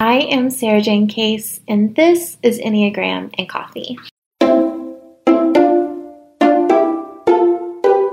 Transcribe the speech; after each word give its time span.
I 0.00 0.18
am 0.30 0.48
Sarah 0.48 0.80
Jane 0.80 1.08
Case, 1.08 1.58
and 1.66 1.96
this 1.96 2.36
is 2.40 2.60
Enneagram 2.60 3.34
and 3.36 3.48
Coffee. 3.48 3.98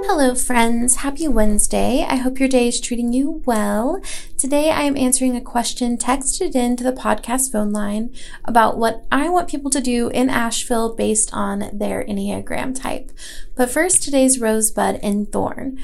Hello, 0.07 0.33
friends. 0.33 0.95
Happy 0.95 1.27
Wednesday. 1.27 2.03
I 2.09 2.15
hope 2.15 2.39
your 2.39 2.49
day 2.49 2.69
is 2.69 2.81
treating 2.81 3.13
you 3.13 3.43
well. 3.45 4.01
Today, 4.35 4.71
I 4.71 4.81
am 4.81 4.97
answering 4.97 5.35
a 5.35 5.41
question 5.41 5.95
texted 5.95 6.55
into 6.55 6.83
the 6.83 6.91
podcast 6.91 7.51
phone 7.51 7.71
line 7.71 8.11
about 8.45 8.79
what 8.79 9.05
I 9.11 9.29
want 9.29 9.47
people 9.47 9.69
to 9.69 9.79
do 9.79 10.07
in 10.07 10.31
Asheville 10.31 10.95
based 10.95 11.29
on 11.33 11.69
their 11.71 12.03
Enneagram 12.03 12.73
type. 12.73 13.11
But 13.53 13.69
first, 13.69 14.01
today's 14.01 14.39
Rosebud 14.39 15.01
and 15.03 15.31
Thorn. 15.31 15.77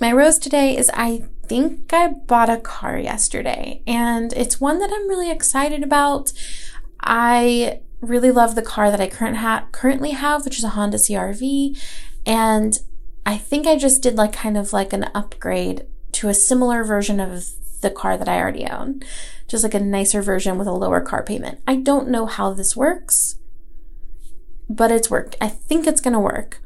My 0.00 0.12
rose 0.12 0.38
today 0.38 0.76
is 0.76 0.92
I 0.94 1.24
think 1.48 1.92
I 1.92 2.08
bought 2.08 2.50
a 2.50 2.58
car 2.58 2.98
yesterday 2.98 3.82
and 3.86 4.32
it's 4.34 4.60
one 4.60 4.78
that 4.80 4.90
I'm 4.92 5.08
really 5.08 5.30
excited 5.30 5.82
about. 5.82 6.32
I 7.00 7.80
really 8.00 8.30
love 8.30 8.54
the 8.54 8.62
car 8.62 8.90
that 8.90 9.00
I 9.00 9.08
current 9.08 9.38
ha- 9.38 9.66
currently 9.72 10.10
have, 10.10 10.44
which 10.44 10.58
is 10.58 10.64
a 10.64 10.70
Honda 10.70 10.98
CRV. 10.98 11.80
And 12.26 12.78
I 13.24 13.36
think 13.38 13.66
I 13.66 13.76
just 13.76 14.02
did 14.02 14.16
like 14.16 14.32
kind 14.32 14.56
of 14.56 14.72
like 14.72 14.92
an 14.92 15.10
upgrade 15.14 15.86
to 16.12 16.28
a 16.28 16.34
similar 16.34 16.84
version 16.84 17.20
of 17.20 17.44
the 17.80 17.90
car 17.90 18.16
that 18.16 18.28
I 18.28 18.38
already 18.38 18.66
own, 18.66 19.02
just 19.46 19.62
like 19.62 19.74
a 19.74 19.80
nicer 19.80 20.22
version 20.22 20.58
with 20.58 20.66
a 20.66 20.72
lower 20.72 21.00
car 21.00 21.22
payment. 21.22 21.60
I 21.66 21.76
don't 21.76 22.08
know 22.08 22.26
how 22.26 22.52
this 22.52 22.76
works, 22.76 23.36
but 24.68 24.90
it's 24.90 25.10
worked. 25.10 25.36
I 25.40 25.48
think 25.48 25.86
it's 25.86 26.00
going 26.00 26.14
to 26.14 26.20
work. 26.20 26.60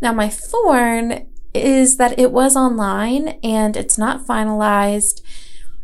Now, 0.00 0.12
my 0.12 0.28
thorn 0.28 1.26
is 1.54 1.96
that 1.96 2.18
it 2.18 2.32
was 2.32 2.56
online 2.56 3.38
and 3.42 3.76
it's 3.76 3.98
not 3.98 4.26
finalized. 4.26 5.20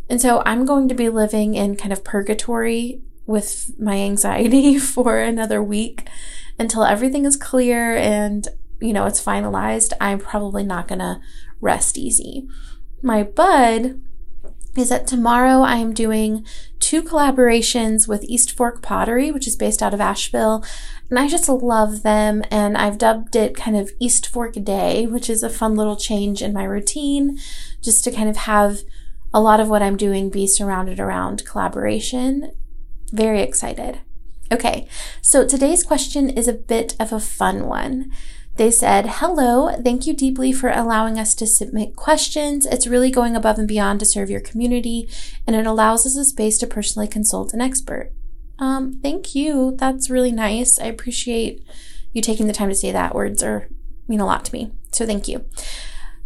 And 0.09 0.21
so 0.21 0.43
I'm 0.47 0.65
going 0.65 0.89
to 0.89 0.95
be 0.95 1.09
living 1.09 1.55
in 1.55 1.77
kind 1.77 1.93
of 1.93 2.05
purgatory 2.05 3.03
with 3.27 3.79
my 3.79 3.97
anxiety 3.97 4.79
for 4.79 5.19
another 5.19 5.63
week 5.63 6.09
until 6.59 6.85
everything 6.85 7.25
is 7.25 7.37
clear 7.37 7.97
and, 7.97 8.49
you 8.81 8.93
know, 8.93 9.07
it's 9.07 9.25
finalized. 9.25 9.93
I'm 10.01 10.19
probably 10.19 10.65
not 10.65 10.89
going 10.89 11.01
to 11.01 11.21
rest 11.61 11.99
easy. 11.99 12.49
My 13.03 13.23
bud 13.23 14.01
is 14.77 14.89
that 14.91 15.07
tomorrow 15.07 15.61
I 15.63 15.77
am 15.77 15.93
doing 15.93 16.47
two 16.79 17.03
collaborations 17.03 18.07
with 18.07 18.25
East 18.25 18.53
Fork 18.53 18.83
Pottery, 18.83 19.31
which 19.31 19.49
is 19.49 19.57
based 19.57 19.83
out 19.83 19.95
of 19.95 20.01
Asheville. 20.01 20.65
And 21.11 21.19
I 21.19 21.29
just 21.29 21.49
love 21.49 22.03
them. 22.03 22.45
And 22.51 22.77
I've 22.77 22.99
dubbed 22.99 23.35
it 23.35 23.57
kind 23.57 23.77
of 23.77 23.91
East 23.99 24.27
Fork 24.27 24.55
Day, 24.63 25.07
which 25.07 25.29
is 25.29 25.43
a 25.43 25.51
fun 25.51 25.75
little 25.75 25.97
change 25.97 26.43
in 26.43 26.53
my 26.53 26.65
routine, 26.65 27.39
just 27.83 28.05
to 28.05 28.13
kind 28.13 28.29
of 28.29 28.37
have 28.37 28.81
a 29.35 29.41
lot 29.41 29.61
of 29.61 29.69
what 29.69 29.83
I'm 29.83 29.97
doing 29.97 30.31
be 30.31 30.47
surrounded 30.47 31.01
around 31.01 31.45
collaboration. 31.45 32.53
Very 33.13 33.43
excited. 33.43 34.01
Okay, 34.51 34.89
so 35.21 35.47
today's 35.47 35.85
question 35.85 36.31
is 36.31 36.49
a 36.49 36.55
bit 36.55 36.97
of 36.99 37.13
a 37.13 37.21
fun 37.21 37.67
one. 37.67 38.11
They 38.59 38.73
said, 38.73 39.07
Hello, 39.07 39.71
thank 39.85 40.05
you 40.05 40.13
deeply 40.13 40.53
for 40.53 40.69
allowing 40.69 41.17
us 41.17 41.33
to 41.37 41.47
submit 41.47 41.95
questions. 41.95 42.67
It's 42.67 42.89
really 42.89 43.09
going 43.09 43.37
above 43.37 43.57
and 43.57 43.69
beyond 43.69 44.01
to 44.01 44.07
serve 44.07 44.31
your 44.31 44.41
community, 44.41 45.09
and 45.47 45.55
it 45.55 45.65
allows 45.65 46.05
us 46.05 46.17
a 46.17 46.25
space 46.25 46.59
to 46.59 46.67
personally 46.67 47.07
consult 47.07 47.55
an 47.55 47.61
expert. 47.61 48.11
Um, 48.59 48.99
thank 49.01 49.37
you. 49.37 49.77
That's 49.79 50.11
really 50.11 50.33
nice. 50.33 50.77
I 50.81 50.87
appreciate 50.87 51.65
you 52.13 52.21
taking 52.21 52.49
the 52.49 52.53
time 52.53 52.69
to 52.69 52.75
say 52.75 52.91
that. 52.91 53.15
Words 53.15 53.45
are 53.45 53.69
mean 54.09 54.19
a 54.19 54.27
lot 54.27 54.45
to 54.47 54.53
me. 54.53 54.73
So 54.91 55.07
thank 55.07 55.29
you. 55.29 55.45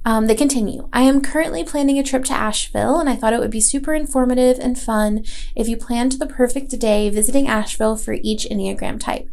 Um, 0.07 0.27
they 0.27 0.35
continue. 0.35 0.89
I 0.91 1.03
am 1.03 1.21
currently 1.21 1.65
planning 1.65 1.99
a 1.99 2.03
trip 2.03 2.25
to 2.25 2.33
Asheville, 2.33 2.99
and 2.99 3.11
I 3.11 3.15
thought 3.15 3.35
it 3.35 3.41
would 3.41 3.51
be 3.51 3.61
super 3.61 3.93
informative 3.93 4.59
and 4.59 4.79
fun 4.79 5.23
if 5.55 5.69
you 5.69 5.77
planned 5.77 6.13
the 6.13 6.27
perfect 6.27 6.79
day 6.81 7.11
visiting 7.11 7.47
Asheville 7.47 7.97
for 7.97 8.15
each 8.15 8.47
Enneagram 8.51 8.99
type. 8.99 9.29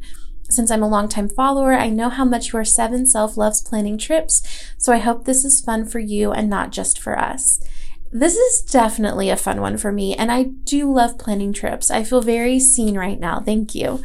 Since 0.49 0.71
I'm 0.71 0.81
a 0.81 0.87
longtime 0.87 1.29
follower, 1.29 1.73
I 1.73 1.89
know 1.89 2.09
how 2.09 2.25
much 2.25 2.51
your 2.53 2.65
seven 2.65 3.05
self 3.05 3.37
loves 3.37 3.61
planning 3.61 3.97
trips, 3.99 4.41
so 4.77 4.91
I 4.91 4.97
hope 4.97 5.25
this 5.25 5.45
is 5.45 5.61
fun 5.61 5.85
for 5.85 5.99
you 5.99 6.31
and 6.31 6.49
not 6.49 6.71
just 6.71 6.99
for 6.99 7.17
us. 7.17 7.61
This 8.11 8.35
is 8.35 8.61
definitely 8.63 9.29
a 9.29 9.37
fun 9.37 9.61
one 9.61 9.77
for 9.77 9.91
me, 9.91 10.15
and 10.15 10.31
I 10.31 10.43
do 10.43 10.91
love 10.91 11.19
planning 11.19 11.53
trips. 11.53 11.91
I 11.91 12.03
feel 12.03 12.21
very 12.21 12.59
seen 12.59 12.97
right 12.97 13.19
now. 13.19 13.39
Thank 13.39 13.75
you. 13.75 14.01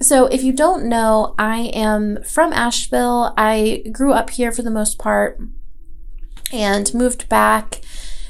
So, 0.00 0.26
if 0.26 0.44
you 0.44 0.52
don't 0.52 0.84
know, 0.84 1.34
I 1.36 1.70
am 1.74 2.22
from 2.22 2.52
Asheville. 2.52 3.34
I 3.36 3.82
grew 3.90 4.12
up 4.12 4.30
here 4.30 4.52
for 4.52 4.62
the 4.62 4.70
most 4.70 4.98
part 4.98 5.40
and 6.52 6.94
moved 6.94 7.28
back 7.28 7.80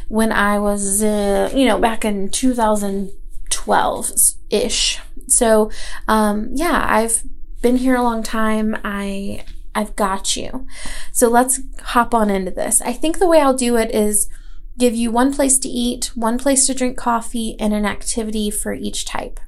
when 0.08 0.32
I 0.32 0.58
was, 0.58 1.02
uh, 1.02 1.52
you 1.54 1.66
know, 1.66 1.78
back 1.78 2.02
in 2.04 2.30
2012 2.30 4.12
ish. 4.50 5.00
So, 5.28 5.70
um, 6.08 6.50
yeah, 6.52 6.84
I've 6.88 7.22
been 7.62 7.76
here 7.76 7.96
a 7.96 8.02
long 8.02 8.22
time. 8.22 8.76
I 8.84 9.44
I've 9.74 9.94
got 9.94 10.36
you. 10.36 10.66
So 11.12 11.28
let's 11.28 11.60
hop 11.82 12.14
on 12.14 12.30
into 12.30 12.50
this. 12.50 12.80
I 12.80 12.92
think 12.92 13.18
the 13.18 13.28
way 13.28 13.40
I'll 13.40 13.56
do 13.56 13.76
it 13.76 13.94
is 13.94 14.28
give 14.78 14.94
you 14.94 15.10
one 15.10 15.34
place 15.34 15.58
to 15.58 15.68
eat, 15.68 16.12
one 16.14 16.38
place 16.38 16.66
to 16.66 16.74
drink 16.74 16.96
coffee, 16.96 17.56
and 17.60 17.74
an 17.74 17.84
activity 17.84 18.50
for 18.50 18.72
each 18.72 19.04
type. 19.04 19.38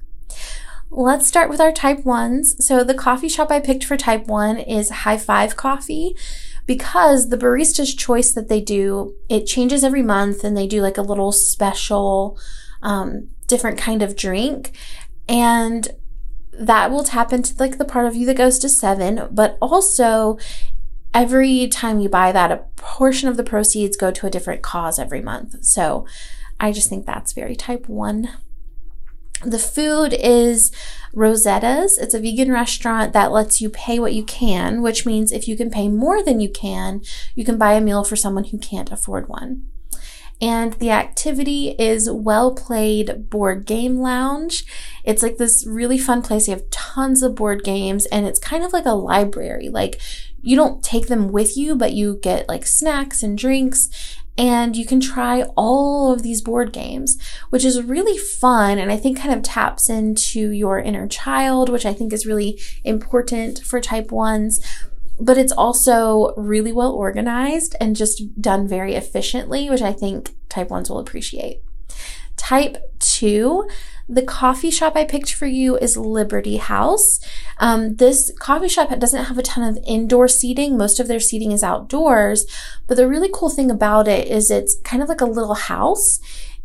Let's 0.90 1.26
start 1.26 1.50
with 1.50 1.60
our 1.60 1.72
type 1.72 2.04
ones. 2.04 2.64
So 2.64 2.82
the 2.82 2.94
coffee 2.94 3.28
shop 3.28 3.50
I 3.50 3.60
picked 3.60 3.84
for 3.84 3.96
type 3.96 4.26
one 4.26 4.58
is 4.58 4.90
High 4.90 5.18
Five 5.18 5.56
Coffee 5.56 6.14
because 6.66 7.28
the 7.28 7.36
barista's 7.38 7.94
choice 7.94 8.32
that 8.32 8.48
they 8.48 8.60
do, 8.60 9.14
it 9.28 9.46
changes 9.46 9.84
every 9.84 10.02
month 10.02 10.44
and 10.44 10.56
they 10.56 10.66
do 10.66 10.82
like 10.82 10.98
a 10.98 11.02
little 11.02 11.32
special, 11.32 12.38
um, 12.82 13.28
different 13.46 13.78
kind 13.78 14.02
of 14.02 14.16
drink. 14.16 14.72
And 15.28 15.88
that 16.52 16.90
will 16.90 17.04
tap 17.04 17.32
into 17.32 17.54
like 17.58 17.78
the 17.78 17.84
part 17.84 18.06
of 18.06 18.16
you 18.16 18.26
that 18.26 18.36
goes 18.36 18.58
to 18.58 18.68
seven, 18.68 19.28
but 19.30 19.56
also 19.60 20.38
every 21.14 21.68
time 21.68 22.00
you 22.00 22.08
buy 22.08 22.32
that, 22.32 22.50
a 22.50 22.64
portion 22.76 23.28
of 23.28 23.36
the 23.36 23.44
proceeds 23.44 23.96
go 23.96 24.10
to 24.10 24.26
a 24.26 24.30
different 24.30 24.62
cause 24.62 24.98
every 24.98 25.20
month. 25.20 25.64
So 25.64 26.06
I 26.58 26.72
just 26.72 26.88
think 26.88 27.06
that's 27.06 27.32
very 27.32 27.54
type 27.54 27.88
one. 27.88 28.30
The 29.44 29.58
food 29.58 30.12
is 30.12 30.72
Rosetta's. 31.14 31.96
It's 31.96 32.14
a 32.14 32.20
vegan 32.20 32.50
restaurant 32.50 33.12
that 33.12 33.30
lets 33.30 33.60
you 33.60 33.70
pay 33.70 34.00
what 34.00 34.12
you 34.12 34.24
can, 34.24 34.82
which 34.82 35.06
means 35.06 35.30
if 35.30 35.46
you 35.46 35.56
can 35.56 35.70
pay 35.70 35.88
more 35.88 36.24
than 36.24 36.40
you 36.40 36.50
can, 36.50 37.02
you 37.36 37.44
can 37.44 37.56
buy 37.56 37.74
a 37.74 37.80
meal 37.80 38.02
for 38.02 38.16
someone 38.16 38.44
who 38.44 38.58
can't 38.58 38.90
afford 38.90 39.28
one. 39.28 39.68
And 40.40 40.74
the 40.74 40.90
activity 40.90 41.70
is 41.78 42.10
Well 42.10 42.54
Played 42.54 43.28
Board 43.28 43.66
Game 43.66 43.98
Lounge. 43.98 44.64
It's 45.04 45.22
like 45.22 45.36
this 45.36 45.66
really 45.66 45.98
fun 45.98 46.22
place. 46.22 46.46
You 46.46 46.54
have 46.54 46.70
tons 46.70 47.22
of 47.22 47.34
board 47.34 47.64
games 47.64 48.06
and 48.06 48.26
it's 48.26 48.38
kind 48.38 48.62
of 48.62 48.72
like 48.72 48.86
a 48.86 48.92
library. 48.92 49.68
Like 49.68 50.00
you 50.40 50.54
don't 50.54 50.82
take 50.84 51.08
them 51.08 51.32
with 51.32 51.56
you, 51.56 51.74
but 51.74 51.92
you 51.92 52.18
get 52.22 52.48
like 52.48 52.66
snacks 52.66 53.22
and 53.22 53.36
drinks 53.36 53.88
and 54.36 54.76
you 54.76 54.86
can 54.86 55.00
try 55.00 55.42
all 55.56 56.12
of 56.12 56.22
these 56.22 56.40
board 56.40 56.72
games, 56.72 57.18
which 57.50 57.64
is 57.64 57.82
really 57.82 58.16
fun 58.16 58.78
and 58.78 58.92
I 58.92 58.96
think 58.96 59.18
kind 59.18 59.34
of 59.34 59.42
taps 59.42 59.90
into 59.90 60.50
your 60.50 60.78
inner 60.78 61.08
child, 61.08 61.68
which 61.68 61.84
I 61.84 61.92
think 61.92 62.12
is 62.12 62.26
really 62.26 62.60
important 62.84 63.58
for 63.58 63.80
type 63.80 64.12
ones 64.12 64.60
but 65.20 65.38
it's 65.38 65.52
also 65.52 66.34
really 66.36 66.72
well 66.72 66.92
organized 66.92 67.74
and 67.80 67.96
just 67.96 68.40
done 68.40 68.68
very 68.68 68.94
efficiently, 68.94 69.68
which 69.68 69.82
I 69.82 69.92
think 69.92 70.34
type 70.48 70.70
ones 70.70 70.88
will 70.88 70.98
appreciate. 70.98 71.62
Type 72.36 72.76
two, 73.00 73.68
the 74.08 74.22
coffee 74.22 74.70
shop 74.70 74.96
I 74.96 75.04
picked 75.04 75.32
for 75.34 75.46
you 75.46 75.76
is 75.76 75.96
Liberty 75.96 76.56
House. 76.56 77.20
Um, 77.58 77.96
this 77.96 78.32
coffee 78.38 78.68
shop 78.68 78.96
doesn't 78.98 79.24
have 79.24 79.36
a 79.36 79.42
ton 79.42 79.68
of 79.68 79.82
indoor 79.86 80.28
seating. 80.28 80.78
Most 80.78 80.98
of 80.98 81.08
their 81.08 81.20
seating 81.20 81.52
is 81.52 81.62
outdoors. 81.62 82.46
But 82.86 82.96
the 82.96 83.08
really 83.08 83.28
cool 83.32 83.50
thing 83.50 83.70
about 83.70 84.08
it 84.08 84.28
is 84.28 84.50
it's 84.50 84.78
kind 84.82 85.02
of 85.02 85.08
like 85.08 85.20
a 85.20 85.26
little 85.26 85.54
house 85.54 86.20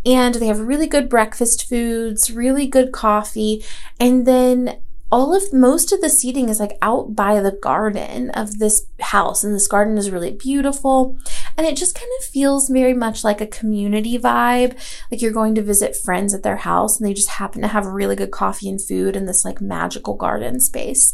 and 0.05 0.35
they 0.35 0.47
have 0.47 0.59
really 0.59 0.87
good 0.87 1.09
breakfast 1.09 1.67
foods, 1.67 2.31
really 2.31 2.67
good 2.67 2.91
coffee. 2.91 3.63
And 3.99 4.25
then 4.25 4.81
all 5.13 5.35
of 5.35 5.53
most 5.53 5.91
of 5.91 6.01
the 6.01 6.09
seating 6.09 6.49
is 6.49 6.59
like 6.59 6.75
out 6.81 7.15
by 7.15 7.39
the 7.39 7.51
garden 7.51 8.31
of 8.31 8.57
this 8.57 8.87
house 8.99 9.43
and 9.43 9.53
this 9.53 9.67
garden 9.67 9.95
is 9.95 10.09
really 10.09 10.31
beautiful 10.31 11.15
And 11.55 11.67
it 11.67 11.77
just 11.77 11.93
kind 11.93 12.09
of 12.17 12.25
feels 12.25 12.67
very 12.67 12.95
much 12.95 13.23
like 13.23 13.39
a 13.39 13.45
community 13.45 14.17
vibe. 14.17 14.75
Like 15.11 15.21
you're 15.21 15.31
going 15.31 15.53
to 15.53 15.61
visit 15.61 15.95
friends 15.95 16.33
at 16.33 16.41
their 16.41 16.57
house 16.57 16.99
and 16.99 17.07
they 17.07 17.13
just 17.13 17.29
happen 17.29 17.61
to 17.61 17.67
have 17.67 17.85
really 17.85 18.15
good 18.15 18.31
coffee 18.31 18.67
and 18.67 18.81
food 18.81 19.15
in 19.15 19.27
this 19.27 19.45
like 19.45 19.61
magical 19.61 20.15
garden 20.15 20.59
space. 20.59 21.13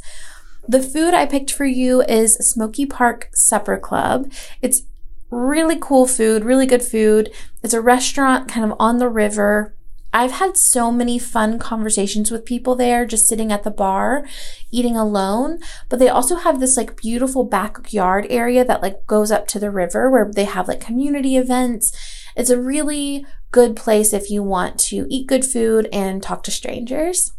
The 0.66 0.81
food 0.81 1.13
I 1.13 1.25
picked 1.25 1.51
for 1.51 1.66
you 1.66 2.01
is 2.04 2.36
Smoky 2.36 2.86
Park 2.86 3.30
Supper 3.34 3.78
Club. 3.78 4.31
It's 4.62 4.84
really 5.30 5.78
cool 5.78 6.07
food, 6.07 6.46
really 6.46 6.66
good 6.66 6.84
food. 6.84 7.34
It's 7.63 7.74
a 7.74 7.81
restaurant 7.81 8.48
kind 8.48 8.72
of 8.72 8.78
on 8.80 9.00
the 9.00 9.10
river. 9.10 9.75
I've 10.11 10.31
had 10.31 10.57
so 10.57 10.91
many 10.91 11.19
fun 11.19 11.59
conversations 11.59 12.31
with 12.31 12.45
people 12.45 12.75
there 12.75 13.06
just 13.06 13.27
sitting 13.27 13.51
at 13.51 13.63
the 13.63 13.71
bar 13.71 14.25
eating 14.71 14.95
alone, 14.95 15.59
but 15.88 16.00
they 16.00 16.09
also 16.09 16.35
have 16.35 16.59
this 16.59 16.75
like 16.77 16.97
beautiful 16.97 17.44
backyard 17.44 18.25
area 18.29 18.65
that 18.65 18.81
like 18.81 19.06
goes 19.06 19.31
up 19.31 19.47
to 19.47 19.59
the 19.59 19.69
river 19.69 20.09
where 20.09 20.31
they 20.33 20.45
have 20.45 20.67
like 20.67 20.79
community 20.79 21.38
events. 21.38 21.91
It's 22.35 22.50
a 22.50 22.59
really 22.59 23.25
good 23.51 23.75
place 23.75 24.11
if 24.13 24.31
you 24.31 24.41
want 24.41 24.79
to 24.79 25.06
eat 25.09 25.27
good 25.27 25.45
food 25.45 25.88
and 25.94 26.23
talk 26.23 26.44
to 26.44 26.51
strangers. 26.51 27.33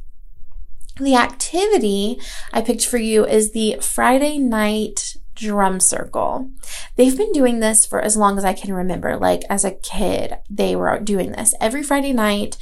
The 1.00 1.16
activity 1.16 2.20
I 2.52 2.60
picked 2.62 2.86
for 2.86 2.98
you 2.98 3.24
is 3.24 3.52
the 3.52 3.78
Friday 3.80 4.38
night 4.38 5.16
drum 5.40 5.80
circle. 5.80 6.50
They've 6.96 7.16
been 7.16 7.32
doing 7.32 7.60
this 7.60 7.86
for 7.86 8.00
as 8.00 8.16
long 8.16 8.38
as 8.38 8.44
I 8.44 8.52
can 8.52 8.72
remember. 8.72 9.16
Like 9.16 9.42
as 9.48 9.64
a 9.64 9.72
kid, 9.72 10.36
they 10.48 10.76
were 10.76 10.98
doing 11.00 11.32
this 11.32 11.54
every 11.60 11.82
Friday 11.82 12.12
night. 12.12 12.56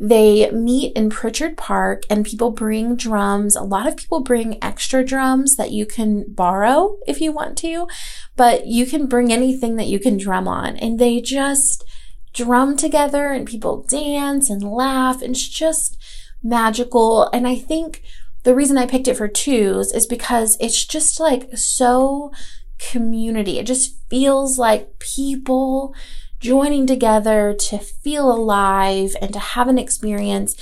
They 0.00 0.48
meet 0.52 0.96
in 0.96 1.10
Pritchard 1.10 1.56
Park 1.56 2.04
and 2.08 2.24
people 2.24 2.50
bring 2.50 2.94
drums. 2.94 3.56
A 3.56 3.62
lot 3.62 3.88
of 3.88 3.96
people 3.96 4.20
bring 4.20 4.62
extra 4.62 5.04
drums 5.04 5.56
that 5.56 5.72
you 5.72 5.86
can 5.86 6.32
borrow 6.32 6.98
if 7.08 7.20
you 7.20 7.32
want 7.32 7.58
to, 7.58 7.88
but 8.36 8.66
you 8.66 8.86
can 8.86 9.06
bring 9.06 9.32
anything 9.32 9.74
that 9.76 9.88
you 9.88 9.98
can 9.98 10.16
drum 10.16 10.46
on. 10.46 10.76
And 10.76 10.98
they 10.98 11.20
just 11.20 11.84
drum 12.32 12.76
together 12.76 13.28
and 13.28 13.46
people 13.46 13.84
dance 13.88 14.48
and 14.50 14.62
laugh. 14.62 15.20
And 15.20 15.32
it's 15.32 15.48
just 15.48 16.00
magical. 16.42 17.28
And 17.32 17.48
I 17.48 17.56
think 17.56 18.02
the 18.44 18.54
reason 18.54 18.78
I 18.78 18.86
picked 18.86 19.08
it 19.08 19.16
for 19.16 19.28
twos 19.28 19.92
is 19.92 20.06
because 20.06 20.56
it's 20.60 20.84
just 20.84 21.20
like 21.20 21.56
so 21.56 22.32
community. 22.78 23.58
It 23.58 23.66
just 23.66 23.96
feels 24.08 24.58
like 24.58 24.98
people 24.98 25.94
joining 26.40 26.86
together 26.86 27.54
to 27.58 27.78
feel 27.78 28.30
alive 28.30 29.16
and 29.20 29.32
to 29.32 29.38
have 29.38 29.68
an 29.68 29.78
experience. 29.78 30.56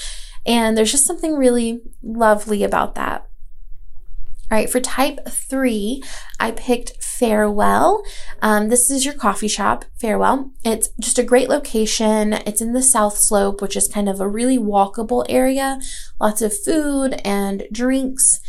And 0.45 0.77
there's 0.77 0.93
just 0.93 1.07
something 1.07 1.37
really 1.37 1.81
lovely 2.03 2.65
about 2.65 2.95
that. 2.95 3.29
All 4.49 4.57
right, 4.57 4.71
for 4.71 4.79
type 4.79 5.27
three, 5.29 6.05
I 6.39 6.53
picked 6.53 7.03
Farewell. 7.03 8.05
Um, 8.41 8.69
this 8.69 8.93
is 8.93 9.05
your 9.05 9.15
coffee 9.15 9.49
shop, 9.49 9.85
Farewell. 10.01 10.53
It's 10.65 10.89
just 11.01 11.19
a 11.19 11.25
great 11.25 11.49
location. 11.49 12.33
It's 12.33 12.61
in 12.61 12.73
the 12.73 12.83
South 12.83 13.17
Slope, 13.19 13.61
which 13.61 13.75
is 13.75 13.89
kind 13.89 14.09
of 14.09 14.21
a 14.21 14.29
really 14.29 14.57
walkable 14.57 15.27
area. 15.29 15.81
Lots 16.21 16.43
of 16.43 16.57
food 16.57 17.21
and 17.25 17.65
drinks 17.73 18.41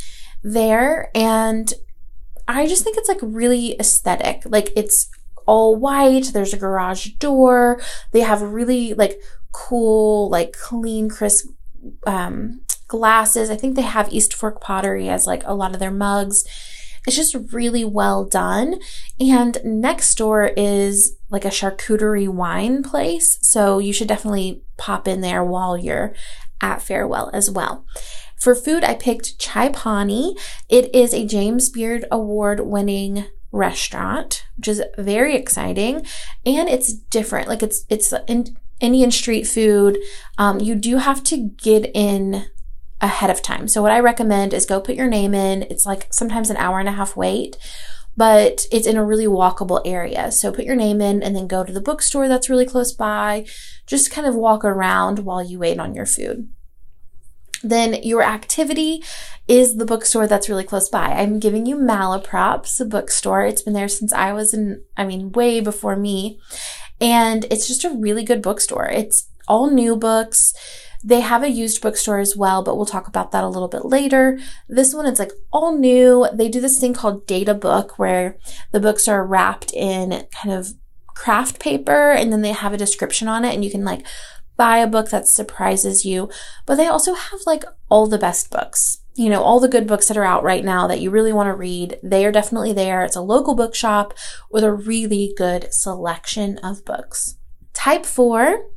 there. 0.43 1.09
And 1.15 1.73
I 2.47 2.67
just 2.67 2.83
think 2.83 2.95
it's 2.97 3.09
like 3.09 3.19
really 3.23 3.75
aesthetic. 3.79 4.43
Like 4.45 4.71
it's 4.75 5.09
all 5.47 5.75
white. 5.75 6.31
There's 6.31 6.53
a 6.53 6.57
garage 6.57 7.07
door. 7.13 7.81
They 8.11 8.21
have 8.21 8.43
really 8.43 8.93
like 8.93 9.19
cool, 9.51 10.29
like 10.29 10.53
clean, 10.53 11.09
crisp, 11.09 11.47
um, 12.05 12.61
glasses. 12.87 13.49
I 13.49 13.55
think 13.55 13.75
they 13.75 13.81
have 13.81 14.11
East 14.11 14.33
Fork 14.33 14.61
pottery 14.61 15.09
as 15.09 15.27
like 15.27 15.43
a 15.45 15.53
lot 15.53 15.73
of 15.73 15.79
their 15.79 15.91
mugs. 15.91 16.45
It's 17.05 17.15
just 17.15 17.53
really 17.53 17.85
well 17.85 18.25
done. 18.25 18.79
And 19.19 19.57
next 19.63 20.15
door 20.15 20.51
is 20.57 21.15
like 21.29 21.45
a 21.45 21.49
charcuterie 21.49 22.27
wine 22.27 22.83
place. 22.83 23.37
So 23.41 23.79
you 23.79 23.93
should 23.93 24.09
definitely 24.09 24.61
pop 24.77 25.07
in 25.07 25.21
there 25.21 25.43
while 25.43 25.77
you're 25.77 26.13
at 26.59 26.81
Farewell 26.81 27.29
as 27.33 27.49
well. 27.49 27.85
For 28.39 28.53
food, 28.53 28.83
I 28.83 28.93
picked 28.93 29.39
Chai 29.39 29.69
Pani. 29.69 30.35
It 30.69 30.93
is 30.93 31.13
a 31.13 31.25
James 31.25 31.69
Beard 31.69 32.05
Award 32.11 32.59
winning 32.59 33.25
restaurant, 33.51 34.45
which 34.57 34.67
is 34.67 34.83
very 34.97 35.33
exciting. 35.35 36.05
And 36.45 36.67
it's 36.69 36.93
different. 36.93 37.47
Like 37.47 37.63
it's, 37.63 37.85
it's 37.89 38.13
in 38.27 38.57
Indian 38.79 39.11
street 39.11 39.47
food. 39.47 39.97
Um, 40.37 40.59
you 40.59 40.75
do 40.75 40.97
have 40.97 41.23
to 41.25 41.37
get 41.37 41.89
in 41.95 42.45
ahead 43.01 43.29
of 43.29 43.41
time. 43.41 43.67
So 43.67 43.81
what 43.81 43.91
I 43.91 43.99
recommend 43.99 44.53
is 44.53 44.65
go 44.65 44.81
put 44.81 44.95
your 44.95 45.07
name 45.07 45.33
in. 45.33 45.63
It's 45.63 45.85
like 45.85 46.07
sometimes 46.11 46.49
an 46.49 46.57
hour 46.57 46.79
and 46.79 46.89
a 46.89 46.93
half 46.93 47.15
wait, 47.15 47.57
but 48.15 48.65
it's 48.71 48.87
in 48.87 48.97
a 48.97 49.05
really 49.05 49.27
walkable 49.27 49.81
area. 49.85 50.31
So 50.31 50.51
put 50.51 50.65
your 50.65 50.75
name 50.75 51.01
in 51.01 51.21
and 51.21 51.35
then 51.35 51.47
go 51.47 51.63
to 51.63 51.71
the 51.71 51.81
bookstore 51.81 52.27
that's 52.27 52.49
really 52.49 52.65
close 52.65 52.93
by. 52.93 53.45
Just 53.85 54.11
kind 54.11 54.27
of 54.27 54.35
walk 54.35 54.65
around 54.65 55.19
while 55.19 55.43
you 55.43 55.59
wait 55.59 55.79
on 55.79 55.93
your 55.93 56.07
food. 56.07 56.49
Then 57.63 58.01
your 58.03 58.23
activity 58.23 59.03
is 59.47 59.77
the 59.77 59.85
bookstore 59.85 60.27
that's 60.27 60.49
really 60.49 60.63
close 60.63 60.89
by. 60.89 61.11
I'm 61.11 61.39
giving 61.39 61.65
you 61.65 61.75
Malaprops, 61.75 62.77
the 62.77 62.85
bookstore. 62.85 63.45
It's 63.45 63.61
been 63.61 63.73
there 63.73 63.87
since 63.87 64.11
I 64.13 64.33
was 64.33 64.53
in, 64.53 64.83
I 64.95 65.05
mean, 65.05 65.31
way 65.31 65.59
before 65.59 65.95
me. 65.95 66.39
And 66.99 67.45
it's 67.51 67.67
just 67.67 67.85
a 67.85 67.89
really 67.89 68.23
good 68.23 68.41
bookstore. 68.41 68.87
It's 68.87 69.29
all 69.47 69.69
new 69.69 69.95
books. 69.95 70.53
They 71.03 71.21
have 71.21 71.43
a 71.43 71.49
used 71.49 71.81
bookstore 71.81 72.19
as 72.19 72.35
well, 72.35 72.63
but 72.63 72.75
we'll 72.75 72.85
talk 72.85 73.07
about 73.07 73.31
that 73.31 73.43
a 73.43 73.49
little 73.49 73.67
bit 73.67 73.85
later. 73.85 74.39
This 74.67 74.93
one 74.93 75.05
is 75.05 75.19
like 75.19 75.31
all 75.51 75.77
new. 75.77 76.27
They 76.33 76.49
do 76.49 76.59
this 76.59 76.79
thing 76.79 76.93
called 76.93 77.27
data 77.27 77.53
book 77.53 77.97
where 77.99 78.37
the 78.71 78.79
books 78.79 79.07
are 79.07 79.25
wrapped 79.25 79.73
in 79.73 80.25
kind 80.31 80.53
of 80.53 80.73
craft 81.07 81.59
paper 81.59 82.11
and 82.11 82.31
then 82.31 82.41
they 82.41 82.51
have 82.51 82.73
a 82.73 82.77
description 82.77 83.27
on 83.27 83.43
it 83.43 83.53
and 83.53 83.65
you 83.65 83.71
can 83.71 83.83
like 83.83 84.05
buy 84.55 84.77
a 84.77 84.87
book 84.87 85.09
that 85.09 85.27
surprises 85.27 86.05
you. 86.05 86.29
But 86.65 86.75
they 86.75 86.87
also 86.87 87.13
have 87.13 87.39
like 87.45 87.63
all 87.89 88.07
the 88.07 88.17
best 88.17 88.49
books. 88.49 88.99
You 89.15 89.29
know, 89.29 89.41
all 89.41 89.59
the 89.59 89.67
good 89.67 89.87
books 89.87 90.07
that 90.07 90.17
are 90.17 90.23
out 90.23 90.43
right 90.43 90.63
now 90.63 90.85
that 90.87 91.01
you 91.01 91.09
really 91.09 91.33
want 91.33 91.47
to 91.47 91.55
read, 91.55 91.99
they 92.03 92.23
are 92.25 92.31
definitely 92.31 92.73
there. 92.73 93.03
It's 93.03 93.15
a 93.15 93.21
local 93.21 93.55
bookshop 93.55 94.13
with 94.51 94.63
a 94.63 94.71
really 94.71 95.33
good 95.35 95.73
selection 95.73 96.59
of 96.59 96.85
books. 96.85 97.37
Type 97.73 98.05
four 98.05 98.67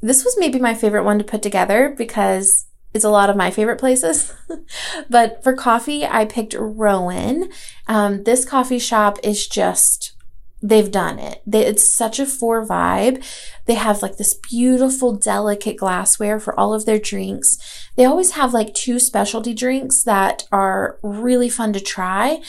this 0.00 0.24
was 0.24 0.36
maybe 0.38 0.58
my 0.58 0.74
favorite 0.74 1.04
one 1.04 1.18
to 1.18 1.24
put 1.24 1.42
together 1.42 1.94
because 1.96 2.66
it's 2.94 3.04
a 3.04 3.10
lot 3.10 3.30
of 3.30 3.36
my 3.36 3.50
favorite 3.50 3.78
places. 3.78 4.32
but 5.10 5.42
for 5.42 5.54
coffee, 5.54 6.06
I 6.06 6.24
picked 6.24 6.54
Rowan. 6.58 7.50
Um, 7.86 8.24
this 8.24 8.44
coffee 8.44 8.78
shop 8.78 9.18
is 9.22 9.46
just, 9.46 10.14
they've 10.62 10.90
done 10.90 11.18
it. 11.18 11.42
They, 11.46 11.66
it's 11.66 11.88
such 11.88 12.18
a 12.18 12.26
four 12.26 12.66
vibe. 12.66 13.24
They 13.66 13.74
have 13.74 14.02
like 14.02 14.16
this 14.16 14.34
beautiful, 14.34 15.14
delicate 15.14 15.76
glassware 15.76 16.40
for 16.40 16.58
all 16.58 16.72
of 16.72 16.86
their 16.86 16.98
drinks. 16.98 17.58
They 17.96 18.04
always 18.04 18.32
have 18.32 18.54
like 18.54 18.74
two 18.74 18.98
specialty 18.98 19.52
drinks 19.52 20.02
that 20.04 20.44
are 20.50 20.98
really 21.02 21.48
fun 21.48 21.72
to 21.74 21.80
try 21.80 22.40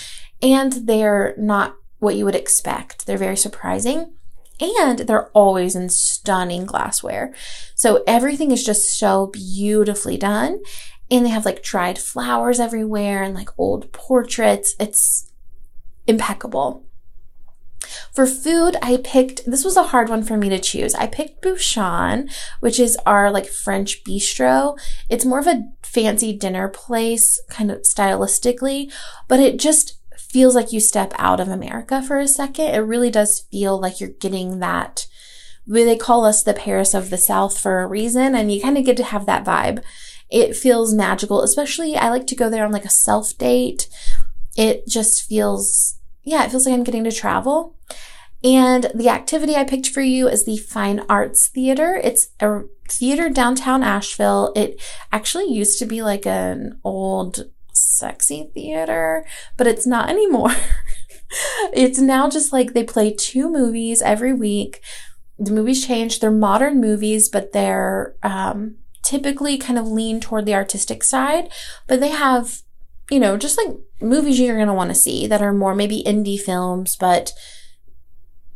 and 0.42 0.72
they're 0.88 1.36
not 1.38 1.76
what 1.98 2.16
you 2.16 2.24
would 2.24 2.36
expect. 2.36 3.06
They're 3.06 3.18
very 3.18 3.36
surprising 3.36 4.14
and 4.60 5.00
they're 5.00 5.30
always 5.30 5.76
in 5.76 5.90
stunning 5.90 6.66
glassware. 6.66 7.34
So 7.76 8.04
everything 8.06 8.52
is 8.52 8.64
just 8.64 8.98
so 8.98 9.28
beautifully 9.28 10.18
done. 10.18 10.62
And 11.12 11.26
they 11.26 11.30
have 11.30 11.46
like 11.46 11.64
dried 11.64 11.98
flowers 11.98 12.60
everywhere 12.60 13.24
and 13.24 13.34
like 13.34 13.50
old 13.58 13.92
portraits. 13.92 14.76
It's 14.80 15.32
impeccable. 16.08 16.86
For 18.12 18.28
food, 18.28 18.76
I 18.82 18.98
picked, 18.98 19.46
this 19.46 19.64
was 19.64 19.78
a 19.78 19.84
hard 19.84 20.10
one 20.10 20.24
for 20.24 20.38
me 20.38 20.50
to 20.50 20.60
choose. 20.60 20.94
I 20.96 21.08
picked 21.08 21.42
Bouchon, 21.42 22.30
which 22.60 22.80
is 22.80 22.98
our 23.06 23.32
like 23.32 23.48
French 23.48 24.04
bistro. 24.04 24.78
It's 25.10 25.26
more 25.26 25.40
of 25.40 25.48
a 25.48 25.64
fancy 25.82 26.34
dinner 26.34 26.68
place, 26.68 27.40
kind 27.50 27.72
of 27.72 27.80
stylistically, 27.80 28.92
but 29.28 29.40
it 29.40 29.58
just 29.58 29.99
feels 30.30 30.56
like 30.56 30.72
you 30.72 30.80
step 30.80 31.14
out 31.18 31.40
of 31.40 31.48
America 31.48 32.02
for 32.02 32.20
a 32.20 32.28
second. 32.28 32.68
It 32.74 32.80
really 32.80 33.10
does 33.10 33.42
feel 33.52 33.80
like 33.80 34.00
you're 34.00 34.10
getting 34.10 34.60
that. 34.60 35.08
They 35.66 35.96
call 35.96 36.26
us 36.26 36.42
the 36.42 36.54
Paris 36.54 36.94
of 36.94 37.10
the 37.10 37.18
South 37.18 37.58
for 37.58 37.82
a 37.82 37.88
reason, 37.88 38.36
and 38.36 38.52
you 38.52 38.62
kind 38.62 38.78
of 38.78 38.86
get 38.86 38.98
to 38.98 39.04
have 39.04 39.26
that 39.26 39.46
vibe. 39.46 39.84
It 40.30 40.56
feels 40.56 40.94
magical, 40.94 41.42
especially 41.42 41.96
I 41.96 42.10
like 42.10 42.28
to 42.28 42.36
go 42.36 42.50
there 42.50 42.66
on 42.66 42.72
like 42.72 42.86
a 42.86 42.90
self 42.90 43.38
date. 43.38 43.88
It 44.56 44.88
just 44.88 45.28
feels, 45.28 46.00
yeah, 46.24 46.44
it 46.44 46.52
feels 46.52 46.66
like 46.66 46.74
I'm 46.74 46.84
getting 46.84 47.04
to 47.04 47.12
travel. 47.12 47.76
And 48.44 48.90
the 48.96 49.10
activity 49.10 49.56
I 49.56 49.64
picked 49.64 49.90
for 49.90 50.02
you 50.02 50.28
is 50.28 50.46
the 50.46 50.58
Fine 50.58 51.04
Arts 51.10 51.48
Theater. 51.48 52.00
It's 52.04 52.30
a 52.40 52.62
theater 52.88 53.30
downtown 53.30 53.84
Asheville. 53.84 54.54
It 54.56 54.82
actually 55.12 55.52
used 55.52 55.78
to 55.80 55.86
be 55.86 56.02
like 56.02 56.26
an 56.26 56.80
old 56.84 57.50
sexy 57.80 58.50
theater, 58.54 59.26
but 59.58 59.68
it's 59.68 59.88
not 59.88 60.10
anymore. 60.10 60.52
it's 61.74 62.00
now 62.00 62.30
just 62.30 62.52
like 62.52 62.74
they 62.74 62.84
play 62.84 63.14
two 63.14 63.50
movies 63.50 64.02
every 64.02 64.34
week. 64.34 64.82
The 65.38 65.52
movies 65.52 65.86
change. 65.86 66.20
They're 66.20 66.32
modern 66.32 66.82
movies, 66.82 67.30
but 67.30 67.54
they're 67.54 68.16
um, 68.24 68.76
typically 69.04 69.58
kind 69.58 69.80
of 69.80 69.88
lean 69.88 70.20
toward 70.20 70.46
the 70.46 70.56
artistic 70.56 71.04
side. 71.04 71.52
But 71.88 72.00
they 72.00 72.10
have, 72.10 72.62
you 73.10 73.20
know, 73.20 73.38
just 73.38 73.58
like 73.58 73.76
movies 74.02 74.40
you're 74.40 74.56
going 74.56 74.68
to 74.68 74.74
want 74.74 74.90
to 74.90 74.96
see 74.96 75.28
that 75.28 75.42
are 75.42 75.54
more 75.54 75.76
maybe 75.76 76.04
indie 76.06 76.40
films, 76.40 76.96
but 76.96 77.32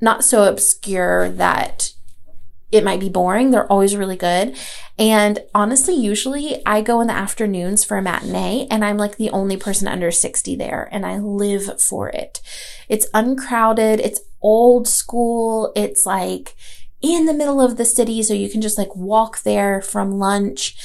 not 0.01 0.23
so 0.23 0.43
obscure 0.43 1.29
that 1.29 1.93
it 2.73 2.83
might 2.83 2.99
be 2.99 3.07
boring. 3.07 3.51
They're 3.51 3.71
always 3.71 3.95
really 3.95 4.17
good. 4.17 4.57
And 4.97 5.39
honestly, 5.53 5.93
usually 5.95 6.65
I 6.65 6.81
go 6.81 7.01
in 7.01 7.07
the 7.07 7.13
afternoons 7.13 7.83
for 7.83 7.97
a 7.97 8.01
matinee 8.01 8.67
and 8.69 8.83
I'm 8.83 8.97
like 8.97 9.17
the 9.17 9.29
only 9.29 9.57
person 9.57 9.87
under 9.87 10.09
60 10.09 10.55
there 10.55 10.89
and 10.91 11.05
I 11.05 11.19
live 11.19 11.79
for 11.79 12.09
it. 12.09 12.41
It's 12.89 13.07
uncrowded. 13.13 13.99
It's 13.99 14.21
old 14.41 14.87
school. 14.87 15.71
It's 15.75 16.05
like 16.05 16.55
in 16.99 17.27
the 17.27 17.33
middle 17.33 17.61
of 17.61 17.77
the 17.77 17.85
city. 17.85 18.23
So 18.23 18.33
you 18.33 18.49
can 18.49 18.61
just 18.61 18.77
like 18.77 18.95
walk 18.95 19.43
there 19.43 19.79
from 19.79 20.17
lunch. 20.17 20.75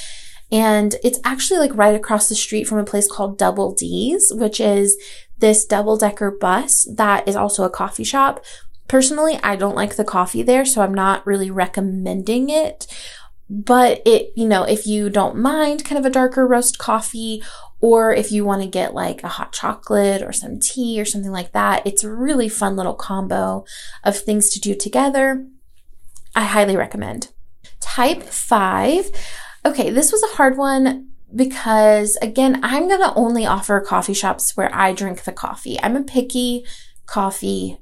And 0.53 0.95
it's 1.03 1.21
actually 1.25 1.61
like 1.61 1.75
right 1.75 1.95
across 1.95 2.29
the 2.29 2.35
street 2.35 2.65
from 2.65 2.79
a 2.79 2.85
place 2.85 3.11
called 3.11 3.39
Double 3.39 3.73
D's, 3.73 4.31
which 4.35 4.61
is 4.61 4.97
this 5.39 5.65
double 5.65 5.97
decker 5.97 6.31
bus 6.31 6.87
that 6.97 7.27
is 7.29 7.37
also 7.37 7.65
a 7.65 7.71
coffee 7.71 8.05
shop 8.05 8.45
Personally, 8.89 9.39
I 9.43 9.55
don't 9.55 9.77
like 9.77 9.97
the 9.97 10.05
coffee 10.05 10.43
there, 10.43 10.65
so 10.65 10.83
I'm 10.83 10.95
not 10.95 11.27
really 11.27 11.51
recommending 11.51 12.49
it. 12.49 12.87
But 13.51 14.03
it, 14.05 14.33
you 14.35 14.47
know, 14.47 14.65
if 14.65 14.87
you 14.87 15.09
don't 15.09 15.37
mind 15.37 15.85
kind 15.85 15.99
of 15.99 16.05
a 16.05 16.11
darker 16.11 16.47
roast 16.47 16.79
coffee, 16.79 17.43
or 17.81 18.13
if 18.13 18.33
you 18.33 18.45
want 18.45 18.63
to 18.63 18.69
get 18.69 18.95
like 18.95 19.23
a 19.23 19.29
hot 19.29 19.53
chocolate 19.53 20.23
or 20.23 20.33
some 20.33 20.59
tea 20.59 21.01
or 21.01 21.05
something 21.05 21.31
like 21.31 21.53
that, 21.53 21.87
it's 21.87 22.03
a 22.03 22.13
really 22.13 22.49
fun 22.49 22.77
little 22.77 22.95
combo 22.95 23.65
of 24.05 24.19
things 24.19 24.51
to 24.51 24.61
do 24.61 24.75
together. 24.75 25.47
I 26.35 26.45
highly 26.45 26.77
recommend. 26.77 27.29
Type 27.81 28.23
five. 28.23 29.11
Okay, 29.65 29.91
this 29.91 30.13
was 30.13 30.23
a 30.23 30.37
hard 30.37 30.57
one 30.57 31.11
because 31.35 32.17
again, 32.21 32.61
I'm 32.63 32.89
going 32.89 33.01
to 33.01 33.15
only 33.15 33.47
offer 33.47 33.81
coffee 33.81 34.15
shops 34.15 34.57
where 34.57 34.75
I 34.75 34.93
drink 34.93 35.25
the 35.25 35.33
coffee. 35.33 35.79
I'm 35.83 35.97
a 35.97 36.03
picky 36.03 36.65
coffee 37.07 37.79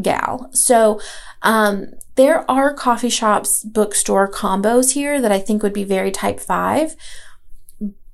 gal. 0.00 0.50
So, 0.52 1.00
um, 1.42 1.92
there 2.16 2.50
are 2.50 2.72
coffee 2.72 3.10
shops, 3.10 3.62
bookstore 3.62 4.30
combos 4.30 4.92
here 4.92 5.20
that 5.20 5.32
I 5.32 5.38
think 5.38 5.62
would 5.62 5.74
be 5.74 5.84
very 5.84 6.10
type 6.10 6.40
five, 6.40 6.96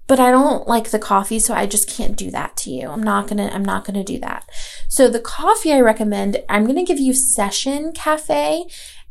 but 0.08 0.18
I 0.18 0.30
don't 0.30 0.66
like 0.66 0.90
the 0.90 0.98
coffee, 0.98 1.38
so 1.38 1.54
I 1.54 1.66
just 1.66 1.88
can't 1.88 2.16
do 2.16 2.30
that 2.32 2.56
to 2.58 2.70
you. 2.70 2.88
I'm 2.88 3.02
not 3.02 3.28
gonna, 3.28 3.48
I'm 3.52 3.64
not 3.64 3.84
gonna 3.84 4.04
do 4.04 4.18
that. 4.18 4.48
So 4.88 5.08
the 5.08 5.20
coffee 5.20 5.72
I 5.72 5.80
recommend, 5.80 6.42
I'm 6.48 6.66
gonna 6.66 6.84
give 6.84 6.98
you 6.98 7.14
Session 7.14 7.92
Cafe. 7.92 8.66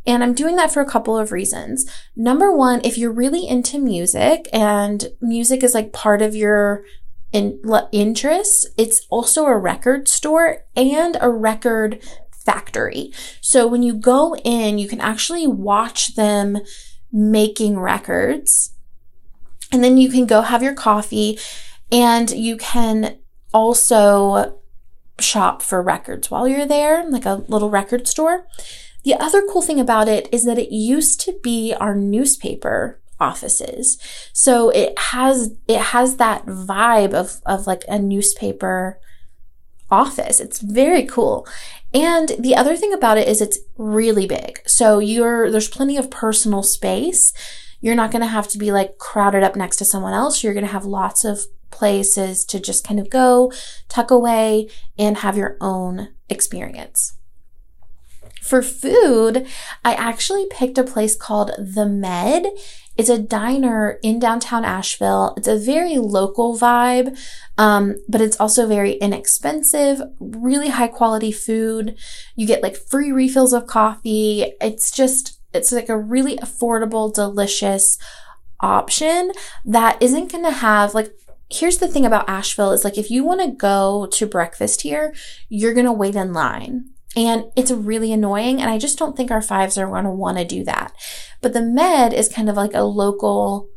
And 0.05 0.23
I'm 0.23 0.33
doing 0.33 0.55
that 0.55 0.71
for 0.71 0.81
a 0.81 0.89
couple 0.89 1.15
of 1.15 1.31
reasons. 1.31 1.85
Number 2.15 2.51
one, 2.51 2.81
if 2.83 2.97
you're 2.97 3.11
really 3.11 3.47
into 3.47 3.77
music 3.77 4.49
and 4.51 5.09
music 5.21 5.63
is 5.63 5.75
like 5.75 5.93
part 5.93 6.23
of 6.23 6.35
your 6.35 6.83
in, 7.31 7.61
interests, 7.91 8.67
it's 8.77 9.05
also 9.09 9.45
a 9.45 9.57
record 9.57 10.07
store 10.07 10.65
and 10.75 11.17
a 11.21 11.29
record 11.29 12.01
factory. 12.45 13.11
So 13.41 13.67
when 13.67 13.83
you 13.83 13.93
go 13.93 14.35
in, 14.37 14.77
you 14.77 14.87
can 14.87 15.01
actually 15.01 15.47
watch 15.47 16.15
them 16.15 16.59
making 17.11 17.79
records. 17.79 18.73
And 19.71 19.83
then 19.83 19.97
you 19.97 20.09
can 20.09 20.25
go 20.25 20.41
have 20.41 20.63
your 20.63 20.73
coffee 20.73 21.39
and 21.91 22.29
you 22.31 22.57
can 22.57 23.17
also 23.53 24.59
shop 25.19 25.61
for 25.61 25.81
records 25.81 26.31
while 26.31 26.47
you're 26.47 26.65
there, 26.65 27.09
like 27.09 27.25
a 27.25 27.43
little 27.47 27.69
record 27.69 28.07
store. 28.07 28.47
The 29.03 29.15
other 29.15 29.43
cool 29.51 29.61
thing 29.61 29.79
about 29.79 30.07
it 30.07 30.29
is 30.31 30.45
that 30.45 30.59
it 30.59 30.73
used 30.73 31.21
to 31.21 31.37
be 31.43 31.73
our 31.73 31.95
newspaper 31.95 33.01
offices. 33.19 33.97
So 34.33 34.69
it 34.69 34.97
has, 34.97 35.55
it 35.67 35.79
has 35.79 36.17
that 36.17 36.45
vibe 36.45 37.13
of, 37.13 37.41
of 37.45 37.67
like 37.67 37.83
a 37.87 37.99
newspaper 37.99 38.99
office. 39.91 40.39
It's 40.39 40.59
very 40.59 41.03
cool. 41.05 41.47
And 41.93 42.31
the 42.39 42.55
other 42.55 42.77
thing 42.77 42.93
about 42.93 43.17
it 43.17 43.27
is 43.27 43.41
it's 43.41 43.59
really 43.77 44.25
big. 44.25 44.61
So 44.65 44.99
you're, 44.99 45.51
there's 45.51 45.67
plenty 45.67 45.97
of 45.97 46.09
personal 46.09 46.63
space. 46.63 47.33
You're 47.81 47.95
not 47.95 48.11
going 48.11 48.21
to 48.21 48.27
have 48.27 48.47
to 48.49 48.57
be 48.57 48.71
like 48.71 48.97
crowded 48.97 49.43
up 49.43 49.55
next 49.55 49.77
to 49.77 49.85
someone 49.85 50.13
else. 50.13 50.43
You're 50.43 50.53
going 50.53 50.65
to 50.65 50.71
have 50.71 50.85
lots 50.85 51.25
of 51.25 51.41
places 51.69 52.45
to 52.45 52.59
just 52.59 52.85
kind 52.85 52.99
of 52.99 53.09
go, 53.09 53.51
tuck 53.89 54.11
away, 54.11 54.69
and 54.97 55.17
have 55.17 55.37
your 55.37 55.57
own 55.59 56.09
experience. 56.29 57.17
For 58.41 58.61
food, 58.63 59.47
I 59.85 59.93
actually 59.93 60.47
picked 60.49 60.77
a 60.77 60.83
place 60.83 61.15
called 61.15 61.51
The 61.57 61.85
Med. 61.85 62.47
It's 62.97 63.09
a 63.09 63.19
diner 63.19 63.99
in 64.03 64.19
downtown 64.19 64.65
Asheville. 64.65 65.33
It's 65.37 65.47
a 65.47 65.57
very 65.57 65.97
local 65.97 66.57
vibe, 66.57 67.17
um, 67.57 67.95
but 68.09 68.19
it's 68.19 68.39
also 68.39 68.67
very 68.67 68.93
inexpensive, 68.93 70.01
really 70.19 70.69
high 70.69 70.87
quality 70.87 71.31
food. 71.31 71.95
You 72.35 72.47
get 72.47 72.63
like 72.63 72.75
free 72.75 73.11
refills 73.11 73.53
of 73.53 73.67
coffee. 73.67 74.53
It's 74.59 74.91
just, 74.91 75.39
it's 75.53 75.71
like 75.71 75.89
a 75.89 75.97
really 75.97 76.37
affordable, 76.37 77.13
delicious 77.13 77.97
option 78.59 79.31
that 79.65 80.01
isn't 80.01 80.31
going 80.31 80.43
to 80.43 80.51
have 80.51 80.93
like 80.93 81.11
here's 81.49 81.79
the 81.79 81.87
thing 81.87 82.05
about 82.05 82.29
Asheville 82.29 82.71
is 82.71 82.83
like 82.83 82.97
if 82.97 83.11
you 83.11 83.23
want 83.23 83.41
to 83.41 83.51
go 83.51 84.07
to 84.13 84.25
breakfast 84.25 84.81
here, 84.81 85.13
you're 85.49 85.73
going 85.73 85.85
to 85.85 85.91
wait 85.91 86.15
in 86.15 86.33
line. 86.33 86.91
And 87.15 87.45
it's 87.55 87.71
really 87.71 88.13
annoying. 88.13 88.61
And 88.61 88.69
I 88.69 88.77
just 88.77 88.97
don't 88.97 89.17
think 89.17 89.31
our 89.31 89.41
fives 89.41 89.77
are 89.77 89.87
going 89.87 90.05
to 90.05 90.11
want 90.11 90.37
to 90.37 90.45
do 90.45 90.63
that. 90.63 90.93
But 91.41 91.53
the 91.53 91.61
med 91.61 92.13
is 92.13 92.29
kind 92.29 92.49
of 92.49 92.55
like 92.55 92.73
a 92.73 92.83
local 92.83 93.69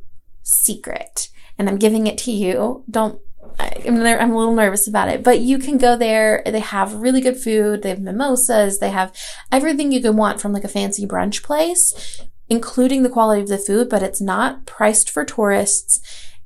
secret. 0.43 1.29
And 1.59 1.69
I'm 1.69 1.79
giving 1.79 2.07
it 2.07 2.19
to 2.19 2.31
you. 2.31 2.85
Don't, 2.89 3.21
I'm, 3.59 4.01
I'm 4.01 4.33
a 4.33 4.39
little 4.39 4.55
nervous 4.55 4.87
about 4.89 5.09
it, 5.09 5.23
but 5.23 5.41
you 5.41 5.59
can 5.59 5.79
go 5.79 5.97
there. 5.97 6.43
They 6.45 6.61
have 6.61 6.95
really 6.95 7.21
good 7.21 7.37
food. 7.37 7.83
They 7.83 7.91
have 7.91 8.01
mimosas. 8.01 8.79
They 8.79 8.91
have 8.91 9.13
everything 9.51 9.93
you 9.93 10.01
could 10.01 10.17
want 10.17 10.41
from 10.41 10.53
like 10.53 10.65
a 10.65 10.69
fancy 10.69 11.07
brunch 11.07 11.43
place, 11.43 12.21
including 12.49 13.03
the 13.03 13.11
quality 13.11 13.43
of 13.43 13.49
the 13.49 13.59
food, 13.59 13.89
but 13.89 14.03
it's 14.03 14.21
not 14.21 14.67
priced 14.67 15.11
for 15.11 15.25
tourists. 15.25 16.01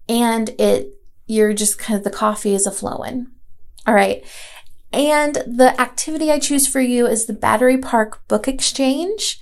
And 0.08 0.50
it, 0.58 0.94
you're 1.26 1.52
just 1.52 1.78
kind 1.78 1.98
of, 1.98 2.04
the 2.04 2.10
coffee 2.10 2.54
is 2.54 2.66
a 2.66 2.70
flowing. 2.70 3.26
All 3.86 3.94
right. 3.94 4.24
And 4.92 5.36
the 5.46 5.74
activity 5.80 6.30
I 6.30 6.38
choose 6.38 6.66
for 6.66 6.80
you 6.80 7.06
is 7.06 7.26
the 7.26 7.32
Battery 7.32 7.78
Park 7.78 8.26
Book 8.28 8.48
Exchange. 8.48 9.38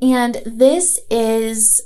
And 0.00 0.42
this 0.44 0.98
is 1.10 1.80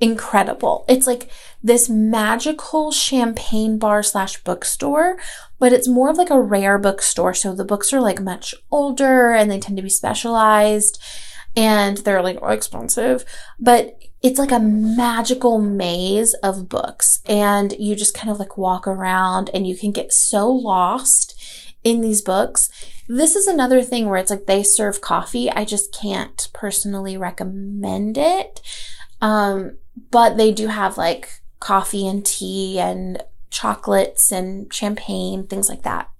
incredible. 0.00 0.84
It's 0.88 1.06
like 1.06 1.30
this 1.62 1.88
magical 1.88 2.90
champagne 2.90 3.78
bar 3.78 4.02
slash 4.02 4.42
bookstore, 4.42 5.16
but 5.58 5.72
it's 5.72 5.86
more 5.86 6.10
of 6.10 6.16
like 6.16 6.30
a 6.30 6.40
rare 6.40 6.78
bookstore. 6.78 7.34
So 7.34 7.54
the 7.54 7.64
books 7.64 7.92
are 7.92 8.00
like 8.00 8.20
much 8.20 8.54
older 8.70 9.32
and 9.32 9.50
they 9.50 9.60
tend 9.60 9.76
to 9.76 9.82
be 9.82 9.88
specialized 9.88 11.00
and 11.54 11.98
they're 11.98 12.22
like 12.22 12.38
expensive, 12.42 13.24
but 13.60 13.96
it's 14.22 14.38
like 14.38 14.52
a 14.52 14.58
magical 14.58 15.58
maze 15.58 16.34
of 16.42 16.68
books 16.68 17.20
and 17.26 17.72
you 17.78 17.94
just 17.94 18.14
kind 18.14 18.30
of 18.30 18.38
like 18.38 18.56
walk 18.56 18.86
around 18.86 19.50
and 19.52 19.66
you 19.66 19.76
can 19.76 19.92
get 19.92 20.12
so 20.12 20.50
lost 20.50 21.31
in 21.84 22.00
these 22.00 22.22
books. 22.22 22.68
This 23.08 23.36
is 23.36 23.46
another 23.46 23.82
thing 23.82 24.08
where 24.08 24.18
it's 24.18 24.30
like 24.30 24.46
they 24.46 24.62
serve 24.62 25.00
coffee. 25.00 25.50
I 25.50 25.64
just 25.64 25.94
can't 25.94 26.48
personally 26.52 27.16
recommend 27.16 28.16
it. 28.16 28.60
Um, 29.20 29.76
but 30.10 30.36
they 30.36 30.52
do 30.52 30.68
have 30.68 30.96
like 30.96 31.40
coffee 31.60 32.06
and 32.06 32.24
tea 32.24 32.78
and 32.78 33.22
chocolates 33.50 34.32
and 34.32 34.72
champagne, 34.72 35.46
things 35.46 35.68
like 35.68 35.82
that. 35.82 36.10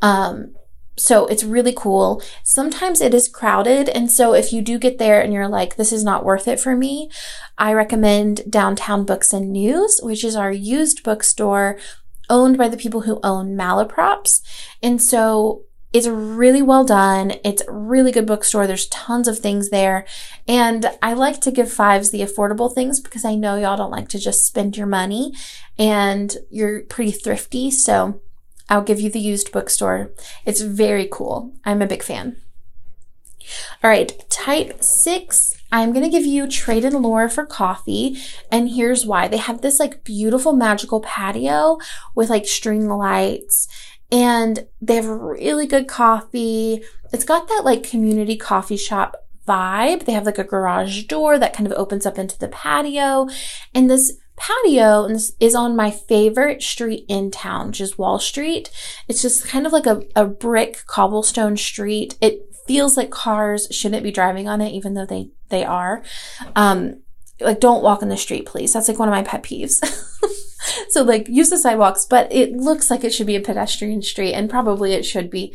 Um, 0.00 0.54
so 0.96 1.26
it's 1.26 1.44
really 1.44 1.72
cool. 1.72 2.22
Sometimes 2.42 3.00
it 3.00 3.14
is 3.14 3.28
crowded. 3.28 3.88
And 3.88 4.10
so 4.10 4.34
if 4.34 4.52
you 4.52 4.62
do 4.62 4.78
get 4.78 4.98
there 4.98 5.20
and 5.20 5.32
you're 5.32 5.48
like, 5.48 5.76
this 5.76 5.92
is 5.92 6.02
not 6.02 6.24
worth 6.24 6.48
it 6.48 6.58
for 6.58 6.74
me, 6.76 7.10
I 7.56 7.72
recommend 7.72 8.50
Downtown 8.50 9.04
Books 9.04 9.32
and 9.32 9.52
News, 9.52 10.00
which 10.02 10.24
is 10.24 10.36
our 10.36 10.52
used 10.52 11.02
bookstore 11.02 11.78
owned 12.30 12.58
by 12.58 12.68
the 12.68 12.76
people 12.76 13.02
who 13.02 13.20
own 13.22 13.56
Malaprops. 13.56 14.42
And 14.82 15.00
so 15.02 15.64
it's 15.92 16.06
really 16.06 16.60
well 16.60 16.84
done. 16.84 17.34
It's 17.44 17.62
a 17.62 17.72
really 17.72 18.12
good 18.12 18.26
bookstore. 18.26 18.66
There's 18.66 18.88
tons 18.88 19.26
of 19.26 19.38
things 19.38 19.70
there. 19.70 20.06
And 20.46 20.90
I 21.02 21.14
like 21.14 21.40
to 21.42 21.50
give 21.50 21.72
fives 21.72 22.10
the 22.10 22.20
affordable 22.20 22.72
things 22.72 23.00
because 23.00 23.24
I 23.24 23.34
know 23.34 23.56
y'all 23.56 23.76
don't 23.76 23.90
like 23.90 24.08
to 24.10 24.18
just 24.18 24.46
spend 24.46 24.76
your 24.76 24.86
money 24.86 25.32
and 25.78 26.36
you're 26.50 26.82
pretty 26.82 27.12
thrifty. 27.12 27.70
So 27.70 28.20
I'll 28.68 28.82
give 28.82 29.00
you 29.00 29.10
the 29.10 29.20
used 29.20 29.50
bookstore. 29.50 30.12
It's 30.44 30.60
very 30.60 31.08
cool. 31.10 31.54
I'm 31.64 31.80
a 31.80 31.86
big 31.86 32.02
fan. 32.02 32.36
All 33.82 33.88
right, 33.88 34.28
type 34.28 34.82
six. 34.82 35.57
I'm 35.70 35.92
going 35.92 36.04
to 36.04 36.10
give 36.10 36.24
you 36.24 36.48
Trade 36.48 36.84
and 36.84 36.96
Lore 36.96 37.28
for 37.28 37.44
coffee. 37.44 38.18
And 38.50 38.70
here's 38.70 39.04
why. 39.04 39.28
They 39.28 39.36
have 39.36 39.60
this 39.60 39.78
like 39.78 40.04
beautiful 40.04 40.52
magical 40.52 41.00
patio 41.00 41.78
with 42.14 42.30
like 42.30 42.46
string 42.46 42.88
lights 42.88 43.68
and 44.10 44.66
they 44.80 44.96
have 44.96 45.06
really 45.06 45.66
good 45.66 45.86
coffee. 45.86 46.82
It's 47.12 47.24
got 47.24 47.48
that 47.48 47.62
like 47.64 47.82
community 47.82 48.36
coffee 48.36 48.76
shop 48.76 49.16
vibe. 49.46 50.04
They 50.04 50.12
have 50.12 50.26
like 50.26 50.38
a 50.38 50.44
garage 50.44 51.04
door 51.04 51.38
that 51.38 51.54
kind 51.54 51.66
of 51.66 51.78
opens 51.78 52.06
up 52.06 52.18
into 52.18 52.38
the 52.38 52.48
patio 52.48 53.28
and 53.74 53.90
this 53.90 54.16
patio 54.38 55.08
is 55.40 55.54
on 55.54 55.76
my 55.76 55.90
favorite 55.90 56.62
street 56.62 57.04
in 57.08 57.30
town, 57.30 57.68
which 57.68 57.80
is 57.80 57.98
Wall 57.98 58.18
Street. 58.18 58.70
It's 59.08 59.20
just 59.20 59.46
kind 59.46 59.66
of 59.66 59.72
like 59.72 59.86
a, 59.86 60.02
a 60.14 60.24
brick 60.24 60.84
cobblestone 60.86 61.56
street. 61.56 62.16
It 62.20 62.40
feels 62.66 62.96
like 62.96 63.10
cars 63.10 63.66
shouldn't 63.70 64.02
be 64.02 64.12
driving 64.12 64.48
on 64.48 64.60
it, 64.60 64.72
even 64.72 64.94
though 64.94 65.06
they, 65.06 65.30
they 65.48 65.64
are. 65.64 66.02
Um, 66.56 67.02
like 67.40 67.60
don't 67.60 67.82
walk 67.82 68.02
in 68.02 68.08
the 68.08 68.16
street, 68.16 68.46
please. 68.46 68.72
That's 68.72 68.88
like 68.88 68.98
one 68.98 69.08
of 69.08 69.14
my 69.14 69.22
pet 69.22 69.42
peeves. 69.42 69.84
so 70.88 71.02
like 71.02 71.28
use 71.28 71.50
the 71.50 71.58
sidewalks, 71.58 72.04
but 72.04 72.32
it 72.32 72.52
looks 72.52 72.90
like 72.90 73.04
it 73.04 73.14
should 73.14 73.26
be 73.26 73.36
a 73.36 73.40
pedestrian 73.40 74.02
street 74.02 74.34
and 74.34 74.50
probably 74.50 74.92
it 74.92 75.04
should 75.04 75.30
be. 75.30 75.54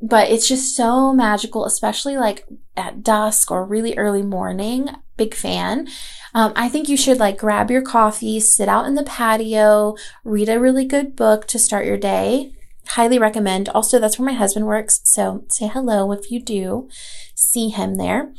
But 0.00 0.30
it's 0.30 0.46
just 0.46 0.76
so 0.76 1.12
magical, 1.12 1.64
especially 1.64 2.16
like 2.16 2.46
at 2.76 3.02
dusk 3.02 3.50
or 3.50 3.64
really 3.64 3.96
early 3.96 4.22
morning. 4.22 4.90
Big 5.16 5.34
fan. 5.34 5.88
Um, 6.34 6.52
I 6.56 6.68
think 6.68 6.88
you 6.88 6.96
should 6.96 7.18
like 7.18 7.38
grab 7.38 7.70
your 7.70 7.82
coffee, 7.82 8.40
sit 8.40 8.68
out 8.68 8.86
in 8.86 8.96
the 8.96 9.04
patio, 9.04 9.96
read 10.24 10.48
a 10.48 10.60
really 10.60 10.84
good 10.84 11.16
book 11.16 11.46
to 11.48 11.58
start 11.58 11.86
your 11.86 11.96
day. 11.96 12.52
Highly 12.88 13.18
recommend. 13.18 13.68
Also, 13.70 13.98
that's 13.98 14.18
where 14.18 14.26
my 14.26 14.36
husband 14.36 14.66
works. 14.66 15.00
So 15.04 15.44
say 15.48 15.68
hello 15.68 16.12
if 16.12 16.30
you 16.30 16.40
do 16.40 16.88
see 17.34 17.68
him 17.68 17.96
there. 17.96 18.32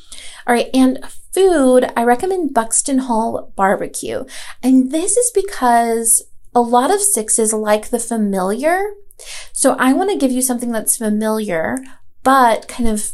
All 0.48 0.54
right. 0.54 0.70
And 0.74 1.00
food, 1.34 1.92
I 1.96 2.04
recommend 2.04 2.54
Buxton 2.54 3.00
Hall 3.00 3.54
barbecue. 3.56 4.26
And 4.64 4.92
this 4.92 5.18
is 5.18 5.32
because 5.32 6.24
a 6.54 6.62
lot 6.62 6.94
of 6.94 7.02
sixes 7.02 7.54
like 7.54 7.90
the 7.90 8.00
familiar. 8.00 8.84
So 9.52 9.76
I 9.80 9.94
want 9.94 10.12
to 10.12 10.18
give 10.18 10.32
you 10.32 10.42
something 10.42 10.72
that's 10.72 10.98
familiar, 10.98 11.78
but 12.24 12.68
kind 12.68 12.90
of 12.90 13.14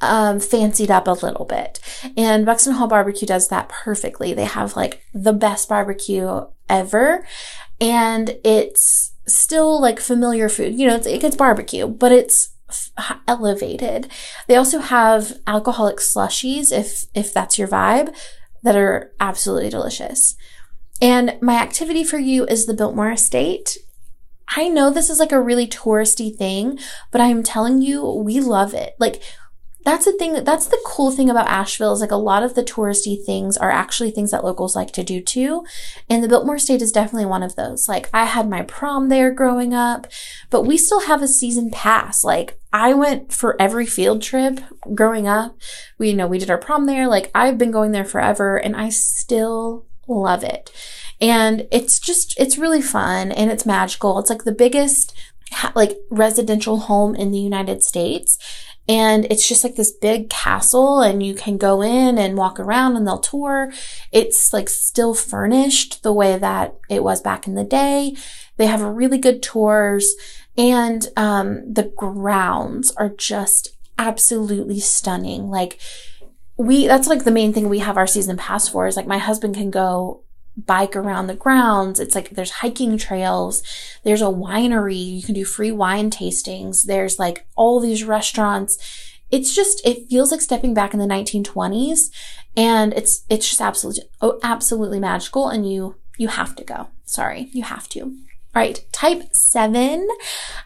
um, 0.00 0.40
fancied 0.40 0.90
up 0.90 1.06
a 1.06 1.12
little 1.12 1.44
bit. 1.44 1.78
And 2.16 2.46
Buxton 2.46 2.74
Hall 2.74 2.86
Barbecue 2.86 3.26
does 3.26 3.48
that 3.48 3.68
perfectly. 3.68 4.32
They 4.32 4.44
have 4.44 4.76
like 4.76 5.02
the 5.12 5.32
best 5.32 5.68
barbecue 5.68 6.42
ever. 6.68 7.26
And 7.80 8.38
it's 8.44 9.09
still 9.34 9.80
like 9.80 10.00
familiar 10.00 10.48
food. 10.48 10.78
You 10.78 10.86
know, 10.86 10.96
it's, 10.96 11.06
it 11.06 11.20
gets 11.20 11.36
barbecue, 11.36 11.86
but 11.86 12.12
it's 12.12 12.50
f- 12.68 13.18
elevated. 13.26 14.10
They 14.46 14.56
also 14.56 14.78
have 14.80 15.38
alcoholic 15.46 15.96
slushies 15.96 16.72
if, 16.72 17.04
if 17.14 17.32
that's 17.32 17.58
your 17.58 17.68
vibe 17.68 18.14
that 18.62 18.76
are 18.76 19.12
absolutely 19.20 19.70
delicious. 19.70 20.36
And 21.02 21.38
my 21.40 21.54
activity 21.54 22.04
for 22.04 22.18
you 22.18 22.44
is 22.46 22.66
the 22.66 22.74
Biltmore 22.74 23.10
Estate. 23.12 23.78
I 24.56 24.68
know 24.68 24.90
this 24.90 25.08
is 25.08 25.18
like 25.18 25.32
a 25.32 25.40
really 25.40 25.66
touristy 25.66 26.34
thing, 26.36 26.78
but 27.10 27.20
I'm 27.20 27.42
telling 27.42 27.80
you, 27.80 28.04
we 28.04 28.40
love 28.40 28.74
it. 28.74 28.94
Like, 28.98 29.22
that's 29.90 30.04
the 30.04 30.12
thing 30.12 30.44
that's 30.44 30.66
the 30.66 30.80
cool 30.86 31.10
thing 31.10 31.28
about 31.28 31.48
Asheville 31.48 31.92
is 31.92 32.00
like 32.00 32.12
a 32.12 32.16
lot 32.16 32.44
of 32.44 32.54
the 32.54 32.62
touristy 32.62 33.22
things 33.24 33.56
are 33.56 33.72
actually 33.72 34.12
things 34.12 34.30
that 34.30 34.44
locals 34.44 34.76
like 34.76 34.92
to 34.92 35.02
do 35.02 35.20
too. 35.20 35.64
And 36.08 36.22
the 36.22 36.28
Biltmore 36.28 36.56
Estate 36.56 36.80
is 36.80 36.92
definitely 36.92 37.26
one 37.26 37.42
of 37.42 37.56
those. 37.56 37.88
Like 37.88 38.08
I 38.14 38.26
had 38.26 38.48
my 38.48 38.62
prom 38.62 39.08
there 39.08 39.32
growing 39.32 39.74
up, 39.74 40.06
but 40.48 40.62
we 40.62 40.76
still 40.76 41.00
have 41.00 41.22
a 41.22 41.28
season 41.28 41.70
pass. 41.72 42.22
Like 42.22 42.60
I 42.72 42.94
went 42.94 43.32
for 43.32 43.60
every 43.60 43.84
field 43.84 44.22
trip 44.22 44.60
growing 44.94 45.26
up. 45.26 45.56
We 45.98 46.10
you 46.10 46.16
know 46.16 46.28
we 46.28 46.38
did 46.38 46.50
our 46.50 46.58
prom 46.58 46.86
there. 46.86 47.08
Like 47.08 47.32
I've 47.34 47.58
been 47.58 47.72
going 47.72 47.90
there 47.90 48.04
forever 48.04 48.56
and 48.56 48.76
I 48.76 48.90
still 48.90 49.86
love 50.06 50.44
it. 50.44 50.70
And 51.20 51.66
it's 51.72 51.98
just 51.98 52.38
it's 52.38 52.58
really 52.58 52.82
fun 52.82 53.32
and 53.32 53.50
it's 53.50 53.66
magical. 53.66 54.20
It's 54.20 54.30
like 54.30 54.44
the 54.44 54.52
biggest 54.52 55.14
like 55.74 55.98
residential 56.10 56.78
home 56.78 57.16
in 57.16 57.32
the 57.32 57.38
United 57.38 57.82
States 57.82 58.38
and 58.88 59.26
it's 59.26 59.48
just 59.48 59.62
like 59.62 59.76
this 59.76 59.92
big 59.92 60.28
castle 60.30 61.00
and 61.00 61.22
you 61.22 61.34
can 61.34 61.56
go 61.58 61.82
in 61.82 62.18
and 62.18 62.36
walk 62.36 62.58
around 62.58 62.96
and 62.96 63.06
they'll 63.06 63.18
tour. 63.18 63.72
It's 64.10 64.52
like 64.52 64.68
still 64.68 65.14
furnished 65.14 66.02
the 66.02 66.12
way 66.12 66.36
that 66.38 66.76
it 66.88 67.04
was 67.04 67.20
back 67.20 67.46
in 67.46 67.54
the 67.54 67.64
day. 67.64 68.16
They 68.56 68.66
have 68.66 68.82
really 68.82 69.18
good 69.18 69.42
tours 69.42 70.14
and, 70.56 71.06
um, 71.16 71.72
the 71.72 71.92
grounds 71.96 72.90
are 72.96 73.10
just 73.10 73.76
absolutely 73.98 74.80
stunning. 74.80 75.50
Like, 75.50 75.80
we, 76.56 76.86
that's 76.86 77.08
like 77.08 77.24
the 77.24 77.30
main 77.30 77.52
thing 77.52 77.68
we 77.68 77.78
have 77.78 77.96
our 77.96 78.06
season 78.06 78.36
pass 78.36 78.68
for 78.68 78.86
is 78.86 78.96
like 78.96 79.06
my 79.06 79.18
husband 79.18 79.54
can 79.54 79.70
go 79.70 80.24
bike 80.56 80.96
around 80.96 81.26
the 81.26 81.34
grounds. 81.34 82.00
It's 82.00 82.14
like 82.14 82.30
there's 82.30 82.50
hiking 82.50 82.98
trails. 82.98 83.62
There's 84.04 84.22
a 84.22 84.26
winery. 84.26 85.16
You 85.16 85.22
can 85.22 85.34
do 85.34 85.44
free 85.44 85.72
wine 85.72 86.10
tastings. 86.10 86.84
There's 86.84 87.18
like 87.18 87.46
all 87.56 87.80
these 87.80 88.04
restaurants. 88.04 88.78
It's 89.30 89.54
just, 89.54 89.86
it 89.86 90.08
feels 90.08 90.30
like 90.32 90.40
stepping 90.40 90.74
back 90.74 90.92
in 90.92 90.98
the 91.00 91.06
1920s 91.06 92.10
and 92.56 92.92
it's, 92.94 93.24
it's 93.28 93.48
just 93.48 93.60
absolutely, 93.60 94.02
oh, 94.20 94.40
absolutely 94.42 94.98
magical. 94.98 95.48
And 95.48 95.70
you, 95.70 95.96
you 96.18 96.28
have 96.28 96.56
to 96.56 96.64
go. 96.64 96.88
Sorry, 97.04 97.48
you 97.52 97.62
have 97.62 97.88
to. 97.90 98.16
All 98.52 98.60
right, 98.60 98.84
type 98.90 99.32
seven. 99.32 100.08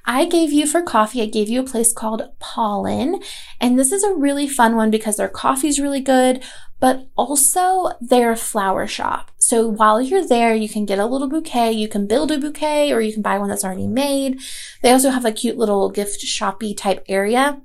I 0.07 0.25
gave 0.25 0.51
you 0.51 0.67
for 0.67 0.81
coffee, 0.81 1.21
I 1.21 1.27
gave 1.27 1.51
you 1.51 1.61
a 1.61 1.67
place 1.67 1.93
called 1.93 2.23
Pollen. 2.39 3.21
And 3.61 3.79
this 3.79 3.93
is 3.93 4.03
a 4.03 4.15
really 4.15 4.49
fun 4.49 4.75
one 4.75 4.91
because 4.91 5.17
their 5.17 5.29
coffee 5.29 5.69
is 5.69 5.79
really 5.79 6.01
good, 6.01 6.43
but 6.81 7.09
also 7.15 7.91
they're 8.01 8.33
a 8.33 8.37
flower 8.37 8.87
shop. 8.87 9.33
So 9.47 9.69
while 9.69 10.01
you're 10.01 10.27
there, 10.27 10.55
you 10.55 10.71
can 10.71 10.87
get 10.87 10.99
a 10.99 11.05
little 11.05 11.29
bouquet, 11.29 11.71
you 11.71 11.87
can 11.87 12.07
build 12.07 12.31
a 12.31 12.39
bouquet, 12.39 12.91
or 12.91 13.03
you 13.03 13.13
can 13.13 13.21
buy 13.21 13.37
one 13.37 13.51
that's 13.51 13.63
already 13.63 13.87
made. 13.87 14.41
They 14.81 14.91
also 14.91 15.11
have 15.11 15.27
a 15.27 15.33
cute 15.33 15.59
little 15.59 15.91
gift 15.91 16.23
shoppy 16.23 16.73
type 16.73 17.05
area. 17.11 17.61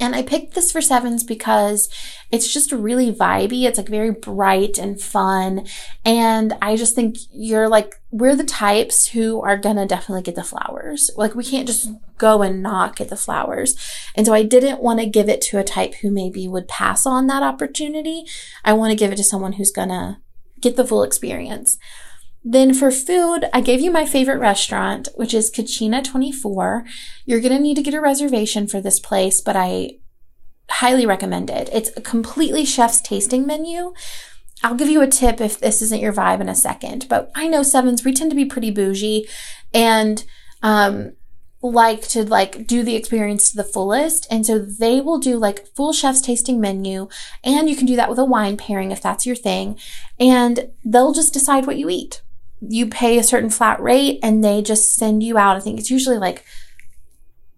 And 0.00 0.14
I 0.14 0.22
picked 0.22 0.54
this 0.54 0.72
for 0.72 0.80
sevens 0.80 1.24
because 1.24 1.90
it's 2.30 2.50
just 2.50 2.72
really 2.72 3.12
vibey. 3.12 3.64
It's 3.64 3.76
like 3.76 3.88
very 3.88 4.12
bright 4.12 4.78
and 4.78 4.98
fun. 4.98 5.66
And 6.06 6.54
I 6.62 6.74
just 6.74 6.94
think 6.94 7.18
you're 7.32 7.68
like, 7.68 8.00
we're 8.10 8.36
the 8.36 8.42
types 8.44 9.08
who 9.08 9.42
are 9.42 9.58
gonna 9.58 9.86
definitely 9.86 10.22
get 10.22 10.36
the 10.36 10.42
flowers. 10.42 11.10
Like 11.18 11.34
we 11.34 11.44
can't 11.44 11.66
just 11.66 11.90
go 12.16 12.40
and 12.40 12.62
not 12.62 12.96
get 12.96 13.10
the 13.10 13.16
flowers. 13.16 13.76
And 14.14 14.24
so 14.24 14.32
I 14.32 14.42
didn't 14.42 14.82
want 14.82 15.00
to 15.00 15.06
give 15.06 15.28
it 15.28 15.42
to 15.42 15.58
a 15.58 15.64
type 15.64 15.96
who 15.96 16.10
maybe 16.10 16.48
would 16.48 16.66
pass 16.66 17.04
on 17.04 17.26
that 17.26 17.42
opportunity. 17.42 18.24
I 18.64 18.72
want 18.72 18.90
to 18.92 18.96
give 18.96 19.12
it 19.12 19.16
to 19.16 19.24
someone 19.24 19.54
who's 19.54 19.70
gonna 19.70 20.22
get 20.60 20.76
the 20.76 20.86
full 20.86 21.02
experience. 21.02 21.78
Then 22.44 22.72
for 22.72 22.90
food, 22.90 23.46
I 23.52 23.60
gave 23.60 23.80
you 23.80 23.90
my 23.90 24.06
favorite 24.06 24.38
restaurant, 24.38 25.08
which 25.16 25.34
is 25.34 25.50
Cucina 25.50 26.02
24. 26.02 26.84
You're 27.26 27.40
going 27.40 27.52
to 27.52 27.60
need 27.60 27.74
to 27.76 27.82
get 27.82 27.94
a 27.94 28.00
reservation 28.00 28.66
for 28.66 28.80
this 28.80 29.00
place, 29.00 29.40
but 29.40 29.56
I 29.56 29.98
highly 30.70 31.04
recommend 31.04 31.50
it. 31.50 31.68
It's 31.72 31.90
a 31.96 32.00
completely 32.00 32.64
chef's 32.64 33.00
tasting 33.00 33.46
menu. 33.46 33.92
I'll 34.62 34.74
give 34.74 34.88
you 34.88 35.02
a 35.02 35.06
tip 35.06 35.40
if 35.40 35.58
this 35.58 35.82
isn't 35.82 36.00
your 36.00 36.12
vibe 36.12 36.40
in 36.40 36.48
a 36.48 36.54
second, 36.54 37.06
but 37.08 37.30
I 37.34 37.48
know 37.48 37.62
sevens, 37.62 38.04
we 38.04 38.12
tend 38.12 38.30
to 38.30 38.36
be 38.36 38.44
pretty 38.44 38.70
bougie 38.70 39.28
and, 39.72 40.24
um, 40.62 41.12
like 41.60 42.02
to 42.08 42.24
like 42.24 42.66
do 42.66 42.82
the 42.82 42.94
experience 42.94 43.50
to 43.50 43.56
the 43.56 43.64
fullest. 43.64 44.26
And 44.30 44.46
so 44.46 44.58
they 44.58 45.00
will 45.00 45.18
do 45.18 45.36
like 45.36 45.66
full 45.74 45.92
chef's 45.92 46.20
tasting 46.20 46.60
menu 46.60 47.08
and 47.42 47.68
you 47.68 47.76
can 47.76 47.86
do 47.86 47.96
that 47.96 48.08
with 48.08 48.18
a 48.18 48.24
wine 48.24 48.56
pairing 48.56 48.92
if 48.92 49.02
that's 49.02 49.26
your 49.26 49.36
thing. 49.36 49.78
And 50.20 50.70
they'll 50.84 51.12
just 51.12 51.32
decide 51.32 51.66
what 51.66 51.78
you 51.78 51.90
eat 51.90 52.22
you 52.60 52.86
pay 52.86 53.18
a 53.18 53.22
certain 53.22 53.50
flat 53.50 53.80
rate 53.80 54.18
and 54.22 54.42
they 54.42 54.62
just 54.62 54.94
send 54.94 55.22
you 55.22 55.38
out. 55.38 55.56
I 55.56 55.60
think 55.60 55.78
it's 55.78 55.90
usually 55.90 56.18
like 56.18 56.44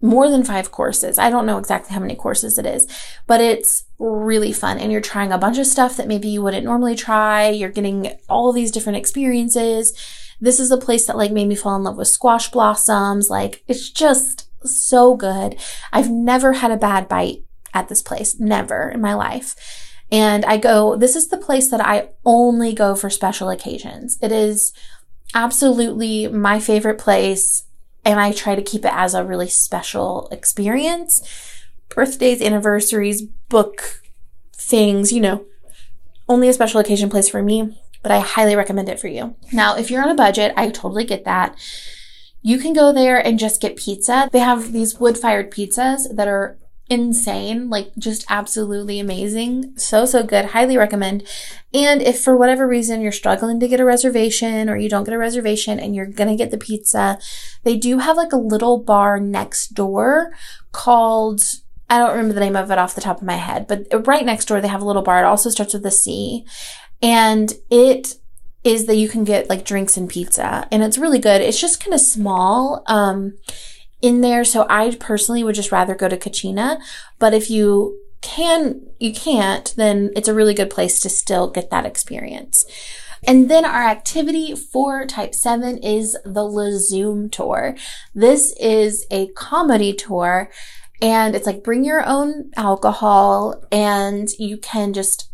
more 0.01 0.29
than 0.29 0.43
five 0.43 0.71
courses. 0.71 1.19
I 1.19 1.29
don't 1.29 1.45
know 1.45 1.57
exactly 1.57 1.93
how 1.93 1.99
many 1.99 2.15
courses 2.15 2.57
it 2.57 2.65
is, 2.65 2.87
but 3.27 3.41
it's 3.41 3.83
really 3.99 4.51
fun. 4.51 4.79
And 4.79 4.91
you're 4.91 5.01
trying 5.01 5.31
a 5.31 5.37
bunch 5.37 5.57
of 5.57 5.67
stuff 5.67 5.97
that 5.97 6.07
maybe 6.07 6.27
you 6.27 6.41
wouldn't 6.41 6.65
normally 6.65 6.95
try. 6.95 7.49
You're 7.49 7.69
getting 7.69 8.11
all 8.27 8.51
these 8.51 8.71
different 8.71 8.97
experiences. 8.97 9.93
This 10.41 10.59
is 10.59 10.71
a 10.71 10.77
place 10.77 11.05
that 11.05 11.15
like 11.15 11.31
made 11.31 11.47
me 11.47 11.55
fall 11.55 11.75
in 11.75 11.83
love 11.83 11.97
with 11.97 12.07
squash 12.07 12.49
blossoms. 12.51 13.29
Like 13.29 13.63
it's 13.67 13.89
just 13.89 14.49
so 14.67 15.15
good. 15.15 15.57
I've 15.93 16.09
never 16.09 16.53
had 16.53 16.71
a 16.71 16.77
bad 16.77 17.07
bite 17.07 17.43
at 17.73 17.87
this 17.87 18.01
place. 18.01 18.39
Never 18.39 18.89
in 18.89 18.99
my 18.99 19.13
life. 19.13 19.55
And 20.11 20.43
I 20.43 20.57
go, 20.57 20.97
this 20.97 21.15
is 21.15 21.29
the 21.29 21.37
place 21.37 21.69
that 21.69 21.79
I 21.79 22.09
only 22.25 22.73
go 22.73 22.95
for 22.95 23.09
special 23.09 23.49
occasions. 23.49 24.17
It 24.21 24.31
is 24.31 24.73
absolutely 25.33 26.27
my 26.27 26.59
favorite 26.59 26.97
place. 26.97 27.63
And 28.03 28.19
I 28.19 28.33
try 28.33 28.55
to 28.55 28.61
keep 28.61 28.83
it 28.83 28.91
as 28.93 29.13
a 29.13 29.23
really 29.23 29.47
special 29.47 30.27
experience. 30.31 31.21
Birthdays, 31.89 32.41
anniversaries, 32.41 33.21
book 33.21 34.01
things, 34.53 35.11
you 35.11 35.21
know, 35.21 35.45
only 36.27 36.47
a 36.49 36.53
special 36.53 36.79
occasion 36.79 37.09
place 37.09 37.29
for 37.29 37.43
me, 37.43 37.80
but 38.01 38.11
I 38.11 38.19
highly 38.19 38.55
recommend 38.55 38.89
it 38.89 38.99
for 38.99 39.07
you. 39.07 39.35
Now, 39.51 39.77
if 39.77 39.89
you're 39.89 40.03
on 40.03 40.09
a 40.09 40.15
budget, 40.15 40.53
I 40.57 40.69
totally 40.69 41.05
get 41.05 41.25
that. 41.25 41.57
You 42.41 42.57
can 42.57 42.73
go 42.73 42.91
there 42.91 43.19
and 43.25 43.37
just 43.37 43.61
get 43.61 43.75
pizza. 43.75 44.29
They 44.31 44.39
have 44.39 44.73
these 44.73 44.99
wood 44.99 45.17
fired 45.17 45.51
pizzas 45.51 46.15
that 46.15 46.27
are 46.27 46.57
insane, 46.89 47.69
like 47.69 47.95
just 47.97 48.25
absolutely 48.29 48.99
amazing. 48.99 49.73
So, 49.77 50.05
so 50.05 50.23
good. 50.23 50.45
Highly 50.45 50.75
recommend. 50.75 51.25
And 51.73 52.01
if 52.01 52.21
for 52.21 52.35
whatever 52.35 52.67
reason 52.67 52.99
you're 52.99 53.13
struggling 53.13 53.61
to 53.61 53.67
get 53.67 53.79
a 53.79 53.85
reservation 53.85 54.69
or 54.69 54.75
you 54.75 54.89
don't 54.89 55.05
get 55.05 55.13
a 55.13 55.17
reservation 55.17 55.79
and 55.79 55.95
you're 55.95 56.05
going 56.05 56.29
to 56.29 56.35
get 56.35 56.51
the 56.51 56.57
pizza, 56.57 57.17
they 57.63 57.77
do 57.77 57.99
have 57.99 58.17
like 58.17 58.33
a 58.33 58.37
little 58.37 58.77
bar 58.77 59.19
next 59.19 59.69
door 59.69 60.33
called 60.73 61.43
I 61.89 61.97
don't 61.97 62.11
remember 62.11 62.33
the 62.33 62.39
name 62.39 62.55
of 62.55 62.71
it 62.71 62.77
off 62.77 62.95
the 62.95 63.01
top 63.01 63.17
of 63.17 63.27
my 63.27 63.35
head, 63.35 63.67
but 63.67 64.07
right 64.07 64.25
next 64.25 64.45
door 64.45 64.61
they 64.61 64.69
have 64.69 64.81
a 64.81 64.85
little 64.85 65.01
bar. 65.01 65.19
It 65.19 65.25
also 65.25 65.49
starts 65.49 65.73
with 65.73 65.85
a 65.85 65.91
C. 65.91 66.45
And 67.01 67.53
it 67.69 68.15
is 68.63 68.85
that 68.85 68.95
you 68.95 69.09
can 69.09 69.23
get 69.23 69.49
like 69.49 69.65
drinks 69.65 69.97
and 69.97 70.07
pizza 70.07 70.67
and 70.71 70.83
it's 70.83 70.97
really 70.97 71.19
good. 71.19 71.41
It's 71.41 71.59
just 71.59 71.83
kind 71.83 71.93
of 71.93 71.99
small. 71.99 72.83
Um, 72.85 73.33
in 74.01 74.21
there. 74.21 74.43
So 74.43 74.65
I 74.69 74.95
personally 74.99 75.43
would 75.43 75.55
just 75.55 75.71
rather 75.71 75.95
go 75.95 76.09
to 76.09 76.17
Cucina. 76.17 76.79
But 77.19 77.33
if 77.33 77.49
you 77.49 77.99
can, 78.21 78.87
you 78.99 79.13
can't, 79.13 79.73
then 79.77 80.11
it's 80.15 80.27
a 80.27 80.33
really 80.33 80.53
good 80.53 80.69
place 80.69 80.99
to 81.01 81.09
still 81.09 81.49
get 81.49 81.69
that 81.69 81.85
experience. 81.85 82.65
And 83.23 83.49
then 83.49 83.65
our 83.65 83.83
activity 83.83 84.55
for 84.55 85.05
type 85.05 85.35
7 85.35 85.77
is 85.77 86.17
the 86.25 86.41
LaZoom 86.41 87.31
tour. 87.31 87.75
This 88.15 88.55
is 88.59 89.05
a 89.11 89.27
comedy 89.29 89.93
tour 89.93 90.49
and 91.01 91.35
it's 91.35 91.45
like 91.45 91.63
bring 91.63 91.83
your 91.83 92.03
own 92.05 92.51
alcohol 92.55 93.63
and 93.71 94.27
you 94.39 94.57
can 94.57 94.93
just 94.93 95.30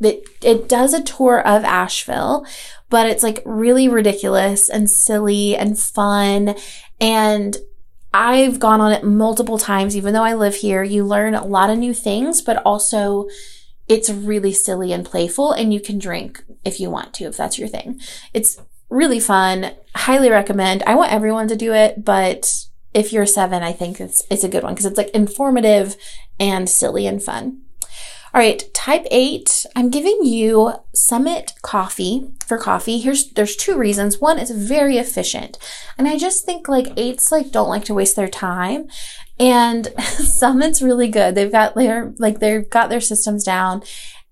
it, 0.00 0.28
it 0.42 0.68
does 0.68 0.94
a 0.94 1.02
tour 1.02 1.40
of 1.40 1.64
Asheville, 1.64 2.46
but 2.88 3.06
it's 3.08 3.22
like 3.22 3.42
really 3.44 3.88
ridiculous 3.88 4.68
and 4.68 4.90
silly 4.90 5.56
and 5.56 5.78
fun. 5.78 6.54
And 7.00 7.56
I've 8.14 8.58
gone 8.58 8.80
on 8.80 8.92
it 8.92 9.04
multiple 9.04 9.58
times, 9.58 9.96
even 9.96 10.14
though 10.14 10.24
I 10.24 10.34
live 10.34 10.56
here. 10.56 10.82
You 10.82 11.04
learn 11.04 11.34
a 11.34 11.44
lot 11.44 11.70
of 11.70 11.78
new 11.78 11.92
things, 11.92 12.40
but 12.40 12.62
also 12.64 13.28
it's 13.88 14.10
really 14.10 14.52
silly 14.52 14.92
and 14.92 15.04
playful 15.04 15.52
and 15.52 15.72
you 15.72 15.80
can 15.80 15.98
drink 15.98 16.44
if 16.64 16.78
you 16.78 16.90
want 16.90 17.14
to, 17.14 17.24
if 17.24 17.36
that's 17.36 17.58
your 17.58 17.68
thing. 17.68 18.00
It's 18.34 18.60
really 18.90 19.20
fun. 19.20 19.72
Highly 19.94 20.30
recommend. 20.30 20.82
I 20.84 20.94
want 20.94 21.12
everyone 21.12 21.48
to 21.48 21.56
do 21.56 21.72
it, 21.72 22.04
but 22.04 22.64
if 22.94 23.12
you're 23.12 23.26
seven, 23.26 23.62
I 23.62 23.72
think 23.72 24.00
it's, 24.00 24.24
it's 24.30 24.44
a 24.44 24.48
good 24.48 24.62
one 24.62 24.74
because 24.74 24.86
it's 24.86 24.98
like 24.98 25.10
informative 25.10 25.96
and 26.38 26.68
silly 26.68 27.06
and 27.06 27.22
fun. 27.22 27.62
All 28.38 28.44
right, 28.44 28.62
type 28.72 29.04
eight, 29.10 29.66
I'm 29.74 29.90
giving 29.90 30.20
you 30.22 30.74
Summit 30.94 31.54
coffee 31.62 32.30
for 32.46 32.56
coffee. 32.56 33.00
Here's, 33.00 33.30
there's 33.30 33.56
two 33.56 33.76
reasons. 33.76 34.20
One, 34.20 34.38
it's 34.38 34.52
very 34.52 34.96
efficient. 34.96 35.58
And 35.98 36.06
I 36.06 36.16
just 36.16 36.46
think 36.46 36.68
like 36.68 36.96
eights 36.96 37.32
like 37.32 37.50
don't 37.50 37.68
like 37.68 37.84
to 37.86 37.94
waste 37.94 38.14
their 38.14 38.28
time. 38.28 38.86
And 39.40 39.86
Summit's 39.98 40.80
really 40.80 41.08
good. 41.08 41.34
They've 41.34 41.50
got 41.50 41.74
their, 41.74 42.14
like 42.20 42.38
they've 42.38 42.70
got 42.70 42.90
their 42.90 43.00
systems 43.00 43.42
down 43.42 43.82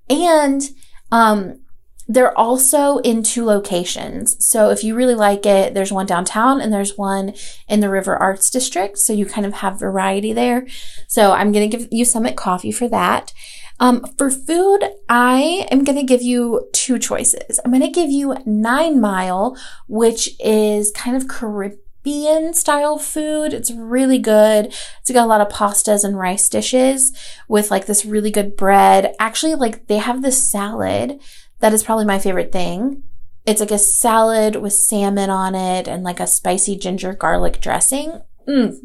and, 0.09 0.63
um, 1.11 1.63
they're 2.07 2.39
also 2.39 2.99
in 2.99 3.25
two 3.25 3.45
locations. 3.45 4.37
So 4.47 4.71
if 4.71 4.85
you 4.85 4.95
really 4.95 5.17
like 5.17 5.45
it, 5.45 5.75
there's 5.75 5.93
one 5.93 6.07
downtown 6.07 6.61
and 6.61 6.73
there's 6.73 6.97
one 6.97 7.35
in 7.69 7.81
the 7.81 7.91
River 7.91 8.17
Arts 8.17 8.51
District. 8.51 8.99
So 8.99 9.13
you 9.13 9.27
kind 9.27 9.45
of 9.45 9.55
have 9.55 9.81
variety 9.81 10.33
there. 10.33 10.69
So 11.09 11.33
I'm 11.33 11.51
going 11.51 11.69
to 11.69 11.77
give 11.77 11.89
you 11.91 12.05
Summit 12.05 12.37
coffee 12.37 12.71
for 12.71 12.89
that. 12.91 13.33
Um, 13.79 14.07
for 14.17 14.31
food, 14.31 14.85
I 15.09 15.67
am 15.71 15.85
going 15.85 15.99
to 15.99 16.05
give 16.05 16.23
you 16.23 16.69
two 16.73 16.99
choices. 16.99 17.61
I'm 17.65 17.71
going 17.71 17.83
to 17.83 17.91
give 17.91 18.11
you 18.11 18.37
Nine 18.47 19.01
Mile, 19.01 19.57
which 19.87 20.31
is 20.41 20.91
kind 20.93 21.17
of 21.17 21.29
Caribbean 21.29 22.55
style 22.55 22.99
food. 22.99 23.53
It's 23.53 23.71
really 23.71 24.19
good. 24.19 24.67
It's 25.01 25.11
got 25.13 25.25
a 25.25 25.27
lot 25.27 25.41
of 25.41 25.49
pastas 25.49 26.05
and 26.05 26.19
rice 26.19 26.49
dishes 26.49 27.17
with 27.49 27.71
like 27.71 27.87
this 27.87 28.07
really 28.07 28.31
good 28.31 28.57
bread. 28.57 29.15
Actually, 29.19 29.55
like 29.55 29.89
they 29.89 29.99
have 29.99 30.23
this 30.23 30.51
salad 30.51 31.21
that 31.61 31.73
is 31.73 31.83
probably 31.83 32.05
my 32.05 32.19
favorite 32.19 32.53
thing. 32.53 33.03
It's 33.45 33.61
like 33.61 33.71
a 33.71 33.79
salad 33.79 34.57
with 34.57 34.73
salmon 34.73 35.31
on 35.31 35.55
it 35.55 35.87
and 35.87 36.03
like 36.03 36.19
a 36.19 36.27
spicy 36.27 36.77
ginger 36.77 37.13
garlic 37.13 37.61
dressing. 37.61 38.21
Mm, 38.49 38.77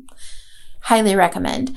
highly 0.82 1.16
recommend. 1.16 1.76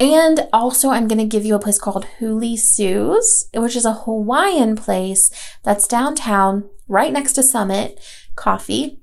And 0.00 0.48
also, 0.52 0.90
I'm 0.90 1.06
going 1.06 1.18
to 1.18 1.24
give 1.24 1.44
you 1.44 1.54
a 1.54 1.60
place 1.60 1.78
called 1.78 2.06
Huli 2.18 2.58
Sue's, 2.58 3.48
which 3.54 3.76
is 3.76 3.84
a 3.84 3.92
Hawaiian 3.92 4.74
place 4.74 5.30
that's 5.62 5.86
downtown, 5.86 6.68
right 6.88 7.12
next 7.12 7.34
to 7.34 7.42
Summit 7.42 8.00
Coffee. 8.34 9.00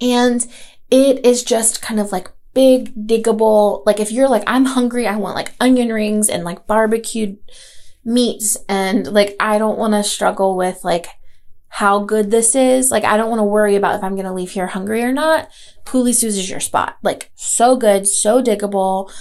And 0.00 0.46
it 0.90 1.24
is 1.24 1.44
just 1.44 1.82
kind 1.82 2.00
of 2.00 2.10
like 2.10 2.30
big, 2.52 2.94
diggable. 3.06 3.84
Like, 3.86 4.00
if 4.00 4.10
you're 4.10 4.28
like, 4.28 4.42
I'm 4.46 4.64
hungry, 4.64 5.06
I 5.06 5.16
want 5.16 5.36
like 5.36 5.54
onion 5.60 5.92
rings 5.92 6.28
and 6.28 6.42
like 6.42 6.66
barbecued 6.66 7.38
meats, 8.04 8.56
and 8.68 9.06
like, 9.12 9.36
I 9.38 9.58
don't 9.58 9.78
want 9.78 9.94
to 9.94 10.02
struggle 10.02 10.56
with 10.56 10.82
like 10.84 11.06
how 11.68 12.00
good 12.00 12.30
this 12.30 12.54
is. 12.54 12.90
Like, 12.90 13.04
I 13.04 13.16
don't 13.16 13.30
want 13.30 13.40
to 13.40 13.44
worry 13.44 13.76
about 13.76 13.96
if 13.96 14.02
I'm 14.02 14.14
going 14.14 14.26
to 14.26 14.32
leave 14.32 14.50
here 14.50 14.66
hungry 14.66 15.02
or 15.02 15.12
not. 15.12 15.48
Huli 15.84 16.14
Sue's 16.14 16.38
is 16.38 16.50
your 16.50 16.60
spot. 16.60 16.96
Like, 17.02 17.30
so 17.34 17.76
good, 17.76 18.08
so 18.08 18.42
diggable 18.42 19.12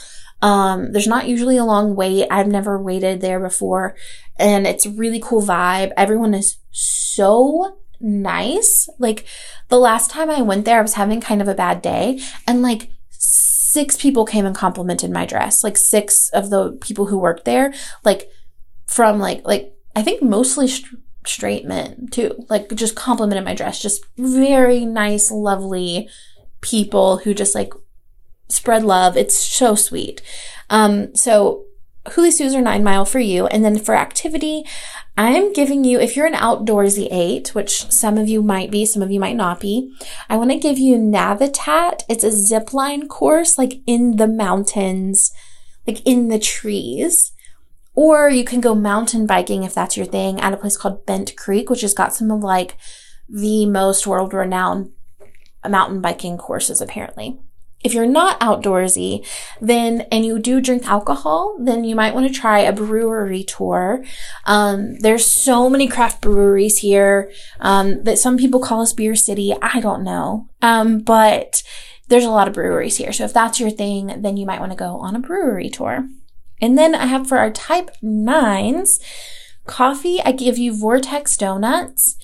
um, 0.46 0.92
there's 0.92 1.08
not 1.08 1.28
usually 1.28 1.58
a 1.58 1.66
long 1.66 1.96
wait. 1.96 2.28
I've 2.30 2.48
never 2.48 2.80
waited 2.80 3.20
there 3.20 3.40
before 3.40 3.96
and 4.38 4.68
it's 4.68 4.86
really 4.86 5.20
cool 5.20 5.42
vibe. 5.42 5.92
Everyone 5.98 6.36
is 6.36 6.58
so 6.70 7.80
nice. 8.00 8.88
Like 9.00 9.26
the 9.70 9.80
last 9.80 10.12
time 10.12 10.30
I 10.30 10.44
went 10.44 10.66
there, 10.66 10.78
I 10.78 10.84
was 10.84 10.94
having 10.94 11.20
kind 11.20 11.42
of 11.42 11.48
a 11.48 11.56
bad 11.56 11.82
day 11.82 12.22
and 12.46 12.62
like 12.62 12.92
six 13.10 13.96
people 13.96 14.24
came 14.24 14.46
and 14.46 14.56
complimented 14.56 15.10
my 15.10 15.26
dress. 15.26 15.64
Like 15.64 15.78
six 15.78 16.30
of 16.30 16.52
the 16.52 16.74
people 16.74 17.08
who 17.08 17.18
worked 17.18 17.46
there, 17.46 17.74
like 18.04 18.30
from 18.86 19.18
like, 19.18 19.42
like, 19.46 19.74
I 19.96 20.04
think 20.04 20.22
mostly 20.22 20.68
st- 20.68 21.02
straight 21.26 21.66
men 21.66 22.08
too, 22.12 22.46
like 22.50 22.72
just 22.76 22.96
complimented 22.96 23.46
my 23.46 23.56
dress. 23.56 23.82
Just 23.82 24.06
very 24.16 24.86
nice, 24.86 25.32
lovely 25.32 26.08
people 26.62 27.18
who 27.18 27.34
just 27.34 27.56
like 27.56 27.74
spread 28.48 28.84
love. 28.84 29.18
It's 29.18 29.38
so 29.38 29.76
sweet. 29.76 30.22
Um, 30.70 31.16
so 31.16 31.66
Huli 32.06 32.32
Sue's 32.32 32.54
are 32.54 32.62
nine 32.62 32.84
mile 32.84 33.06
for 33.06 33.20
you. 33.20 33.48
And 33.48 33.66
then 33.66 33.80
for 33.80 33.96
activity, 33.96 34.64
I'm 35.18 35.54
giving 35.54 35.84
you, 35.84 36.00
if 36.00 36.16
you're 36.16 36.28
an 36.28 36.34
outdoorsy 36.34 37.08
eight, 37.10 37.56
which 37.56 37.90
some 37.92 38.18
of 38.18 38.28
you 38.28 38.44
might 38.44 38.70
be, 38.70 38.86
some 38.86 39.02
of 39.02 39.12
you 39.12 39.20
might 39.20 39.36
not 39.36 39.60
be, 39.60 39.96
I 40.30 40.38
want 40.38 40.52
to 40.52 40.58
give 40.58 40.78
you 40.78 40.98
Navitat. 40.98 42.04
It's 42.10 42.24
a 42.24 42.32
zip 42.32 42.74
line 42.74 43.08
course, 43.08 43.58
like 43.58 43.82
in 43.88 44.18
the 44.18 44.28
mountains, 44.28 45.32
like 45.88 46.06
in 46.06 46.28
the 46.28 46.40
trees. 46.40 47.32
Or 47.96 48.30
you 48.30 48.44
can 48.44 48.60
go 48.60 48.76
mountain 48.76 49.26
biking 49.26 49.64
if 49.64 49.74
that's 49.74 49.96
your 49.96 50.06
thing 50.06 50.40
at 50.42 50.54
a 50.54 50.58
place 50.58 50.76
called 50.76 51.06
Bent 51.06 51.36
Creek, 51.38 51.70
which 51.70 51.82
has 51.82 51.94
got 51.94 52.14
some 52.14 52.30
of 52.30 52.44
like 52.44 52.78
the 53.30 53.66
most 53.66 54.06
world 54.06 54.34
renowned 54.34 54.92
mountain 55.68 56.02
biking 56.02 56.38
courses 56.38 56.82
apparently. 56.82 57.40
If 57.86 57.94
you're 57.94 58.08
not 58.08 58.40
outdoorsy, 58.40 59.24
then, 59.62 60.02
and 60.12 60.26
you 60.26 60.40
do 60.40 60.60
drink 60.60 60.88
alcohol, 60.88 61.56
then 61.60 61.84
you 61.84 61.96
might 61.96 62.16
want 62.16 62.26
to 62.26 62.34
try 62.34 62.60
a 62.62 62.74
brewery 62.74 63.44
tour. 63.44 64.04
Um, 64.46 64.96
there's 65.02 65.26
so 65.26 65.70
many 65.70 65.88
craft 65.88 66.20
breweries 66.20 66.80
here, 66.80 67.32
um, 67.60 68.04
that 68.04 68.18
some 68.18 68.38
people 68.38 68.60
call 68.60 68.82
us 68.82 68.92
Beer 68.92 69.14
City. 69.14 69.54
I 69.62 69.80
don't 69.82 70.04
know. 70.04 70.50
Um, 70.64 70.98
but 70.98 71.62
there's 72.08 72.26
a 72.26 72.32
lot 72.32 72.48
of 72.48 72.56
breweries 72.56 72.98
here. 72.98 73.14
So 73.14 73.24
if 73.24 73.34
that's 73.34 73.60
your 73.60 73.70
thing, 73.70 74.20
then 74.20 74.36
you 74.36 74.48
might 74.48 74.60
want 74.60 74.72
to 74.72 74.78
go 74.78 74.98
on 74.98 75.16
a 75.16 75.20
brewery 75.20 75.70
tour. 75.70 76.10
And 76.60 76.76
then 76.80 76.96
I 76.96 77.06
have 77.06 77.28
for 77.28 77.38
our 77.38 77.52
type 77.52 77.92
nines, 78.02 79.00
coffee, 79.68 80.20
I 80.26 80.32
give 80.32 80.58
you 80.58 80.76
Vortex 80.76 81.38
Donuts. 81.38 82.18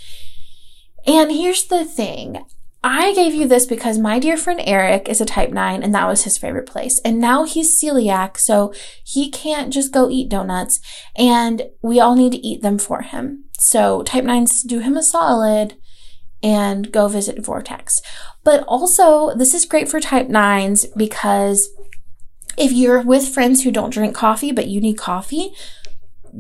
And 1.06 1.32
here's 1.32 1.66
the 1.66 1.86
thing. 1.86 2.46
I 2.84 3.14
gave 3.14 3.36
you 3.36 3.48
this 3.48 3.68
because 3.68 4.00
my 4.00 4.18
dear 4.18 4.36
friend 4.36 4.60
Eric 4.64 5.08
is 5.08 5.22
a 5.22 5.26
type 5.26 5.52
9 5.52 5.84
and 5.84 5.94
that 5.94 6.08
was 6.08 6.24
his 6.24 6.40
favorite 6.40 6.66
place. 6.66 7.00
And 7.06 7.20
now 7.20 7.44
he's 7.44 7.80
celiac, 7.80 8.38
so 8.38 8.74
he 9.04 9.30
can't 9.30 9.72
just 9.72 9.92
go 9.92 10.10
eat 10.10 10.30
donuts 10.30 10.80
and 11.16 11.70
we 11.84 12.00
all 12.00 12.16
need 12.16 12.32
to 12.32 12.46
eat 12.46 12.64
them 12.64 12.80
for 12.80 13.04
him. 13.04 13.46
So 13.60 14.02
type 14.02 14.24
9s 14.24 14.66
do 14.66 14.80
him 14.80 14.98
a 14.98 15.04
solid 15.04 15.78
and 16.42 16.92
go 16.92 17.08
visit 17.08 17.46
Vortex. 17.46 18.02
But 18.44 18.64
also, 18.68 19.36
this 19.36 19.54
is 19.54 19.66
great 19.66 19.88
for 19.88 20.00
type 20.00 20.28
9s 20.28 20.88
because 20.98 21.70
if 22.58 22.72
you're 22.72 23.02
with 23.02 23.30
friends 23.30 23.64
who 23.64 23.70
don't 23.70 23.94
drink 23.94 24.16
coffee 24.16 24.52
but 24.52 24.68
you 24.68 24.82
need 24.82 24.98
coffee, 24.98 25.54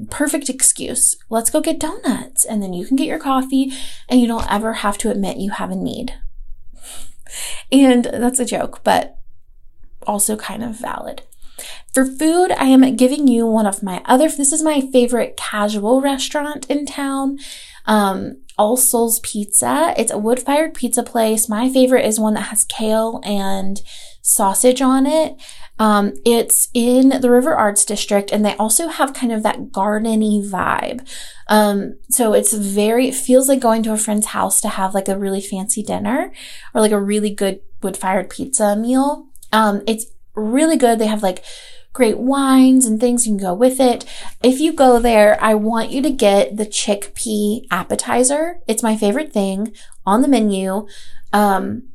perfect 0.09 0.49
excuse. 0.49 1.15
Let's 1.29 1.51
go 1.51 1.61
get 1.61 1.79
donuts 1.79 2.45
and 2.45 2.63
then 2.63 2.73
you 2.73 2.87
can 2.87 2.95
get 2.95 3.07
your 3.07 3.19
coffee 3.19 3.71
and 4.09 4.19
you 4.19 4.25
don't 4.25 4.51
ever 4.51 4.73
have 4.73 4.97
to 4.99 5.11
admit 5.11 5.37
you 5.37 5.51
have 5.51 5.69
a 5.69 5.75
need. 5.75 6.15
And 7.71 8.05
that's 8.05 8.39
a 8.39 8.45
joke, 8.45 8.81
but 8.83 9.17
also 10.07 10.35
kind 10.35 10.63
of 10.63 10.75
valid. 10.75 11.23
For 11.93 12.05
food, 12.05 12.51
I 12.51 12.65
am 12.65 12.95
giving 12.95 13.27
you 13.27 13.45
one 13.45 13.67
of 13.67 13.83
my 13.83 14.01
other, 14.05 14.29
this 14.29 14.51
is 14.51 14.63
my 14.63 14.81
favorite 14.81 15.37
casual 15.37 16.01
restaurant 16.01 16.69
in 16.69 16.85
town. 16.85 17.37
Um, 17.85 18.41
All 18.57 18.77
Souls 18.77 19.19
Pizza. 19.21 19.93
It's 19.97 20.11
a 20.11 20.17
wood 20.17 20.39
fired 20.39 20.73
pizza 20.73 21.03
place. 21.03 21.49
My 21.49 21.69
favorite 21.69 22.05
is 22.05 22.19
one 22.19 22.35
that 22.35 22.49
has 22.49 22.63
kale 22.63 23.19
and 23.23 23.81
sausage 24.21 24.81
on 24.81 25.05
it. 25.05 25.35
Um, 25.79 26.13
it's 26.25 26.67
in 26.73 27.09
the 27.21 27.31
River 27.31 27.55
Arts 27.55 27.85
District 27.85 28.31
and 28.31 28.45
they 28.45 28.55
also 28.57 28.87
have 28.87 29.13
kind 29.13 29.31
of 29.31 29.41
that 29.43 29.71
gardeny 29.71 30.47
vibe. 30.47 31.07
Um, 31.47 31.97
so 32.09 32.33
it's 32.33 32.53
very, 32.53 33.09
it 33.09 33.15
feels 33.15 33.49
like 33.49 33.59
going 33.59 33.81
to 33.83 33.93
a 33.93 33.97
friend's 33.97 34.27
house 34.27 34.61
to 34.61 34.69
have 34.69 34.93
like 34.93 35.07
a 35.07 35.17
really 35.17 35.41
fancy 35.41 35.81
dinner 35.81 36.31
or 36.73 36.81
like 36.81 36.91
a 36.91 37.01
really 37.01 37.31
good 37.31 37.61
wood 37.81 37.97
fired 37.97 38.29
pizza 38.29 38.75
meal. 38.75 39.27
Um, 39.51 39.81
it's 39.87 40.05
really 40.35 40.77
good. 40.77 40.99
They 40.99 41.07
have 41.07 41.23
like 41.23 41.43
great 41.93 42.19
wines 42.19 42.85
and 42.85 42.99
things 42.99 43.25
you 43.25 43.35
can 43.35 43.43
go 43.43 43.53
with 43.53 43.79
it. 43.79 44.05
If 44.43 44.59
you 44.59 44.73
go 44.73 44.99
there, 44.99 45.37
I 45.43 45.55
want 45.55 45.91
you 45.91 46.01
to 46.03 46.11
get 46.11 46.57
the 46.57 46.65
chickpea 46.65 47.65
appetizer. 47.69 48.59
It's 48.67 48.83
my 48.83 48.95
favorite 48.95 49.33
thing 49.33 49.73
on 50.05 50.21
the 50.21 50.27
menu. 50.27 50.87
Um, 51.33 51.90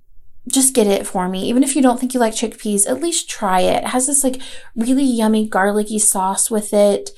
just 0.48 0.74
get 0.74 0.86
it 0.86 1.06
for 1.06 1.28
me. 1.28 1.48
Even 1.48 1.62
if 1.62 1.74
you 1.74 1.82
don't 1.82 1.98
think 1.98 2.14
you 2.14 2.20
like 2.20 2.34
chickpeas, 2.34 2.88
at 2.88 3.00
least 3.00 3.28
try 3.28 3.60
it. 3.60 3.84
It 3.84 3.88
has 3.88 4.06
this 4.06 4.22
like 4.22 4.40
really 4.74 5.04
yummy 5.04 5.48
garlicky 5.48 5.98
sauce 5.98 6.50
with 6.50 6.72
it. 6.72 7.10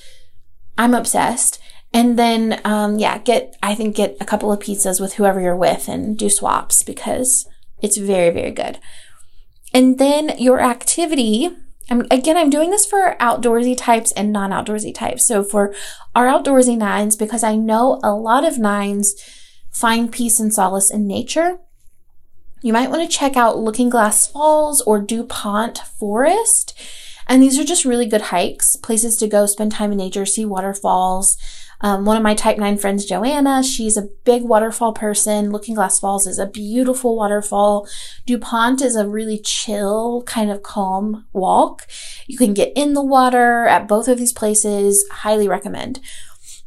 I'm 0.76 0.94
obsessed. 0.94 1.60
And 1.92 2.18
then, 2.18 2.60
um, 2.64 2.98
yeah, 2.98 3.18
get, 3.18 3.56
I 3.62 3.74
think 3.74 3.96
get 3.96 4.16
a 4.20 4.24
couple 4.24 4.52
of 4.52 4.60
pizzas 4.60 5.00
with 5.00 5.14
whoever 5.14 5.40
you're 5.40 5.56
with 5.56 5.88
and 5.88 6.18
do 6.18 6.28
swaps 6.28 6.82
because 6.82 7.48
it's 7.80 7.96
very, 7.96 8.30
very 8.30 8.50
good. 8.50 8.78
And 9.72 9.98
then 9.98 10.38
your 10.38 10.60
activity, 10.60 11.50
I'm, 11.90 12.06
again, 12.10 12.36
I'm 12.36 12.50
doing 12.50 12.70
this 12.70 12.84
for 12.84 13.16
outdoorsy 13.20 13.76
types 13.76 14.12
and 14.12 14.32
non 14.32 14.50
outdoorsy 14.50 14.94
types. 14.94 15.26
So 15.26 15.42
for 15.42 15.74
our 16.14 16.26
outdoorsy 16.26 16.76
nines, 16.76 17.16
because 17.16 17.42
I 17.42 17.56
know 17.56 18.00
a 18.02 18.14
lot 18.14 18.44
of 18.44 18.58
nines 18.58 19.14
find 19.70 20.12
peace 20.12 20.40
and 20.40 20.52
solace 20.52 20.90
in 20.90 21.06
nature, 21.06 21.58
you 22.62 22.72
might 22.72 22.90
want 22.90 23.02
to 23.02 23.16
check 23.16 23.36
out 23.36 23.58
Looking 23.58 23.88
Glass 23.88 24.26
Falls 24.26 24.80
or 24.82 25.00
DuPont 25.00 25.78
Forest. 25.78 26.78
And 27.26 27.42
these 27.42 27.58
are 27.58 27.64
just 27.64 27.84
really 27.84 28.06
good 28.06 28.22
hikes, 28.22 28.74
places 28.76 29.16
to 29.18 29.28
go 29.28 29.46
spend 29.46 29.72
time 29.72 29.92
in 29.92 29.98
nature, 29.98 30.24
see 30.24 30.44
waterfalls. 30.44 31.36
Um, 31.80 32.04
one 32.04 32.16
of 32.16 32.22
my 32.22 32.34
type 32.34 32.58
9 32.58 32.76
friends, 32.78 33.04
Joanna, 33.04 33.62
she's 33.62 33.96
a 33.96 34.08
big 34.24 34.42
waterfall 34.42 34.92
person. 34.92 35.50
Looking 35.50 35.76
Glass 35.76 36.00
Falls 36.00 36.26
is 36.26 36.38
a 36.38 36.46
beautiful 36.46 37.16
waterfall. 37.16 37.86
DuPont 38.26 38.82
is 38.82 38.96
a 38.96 39.06
really 39.06 39.38
chill, 39.38 40.22
kind 40.24 40.50
of 40.50 40.62
calm 40.62 41.26
walk. 41.32 41.86
You 42.26 42.36
can 42.36 42.52
get 42.52 42.72
in 42.74 42.94
the 42.94 43.04
water 43.04 43.66
at 43.66 43.86
both 43.86 44.08
of 44.08 44.18
these 44.18 44.32
places. 44.32 45.06
Highly 45.12 45.46
recommend. 45.46 46.00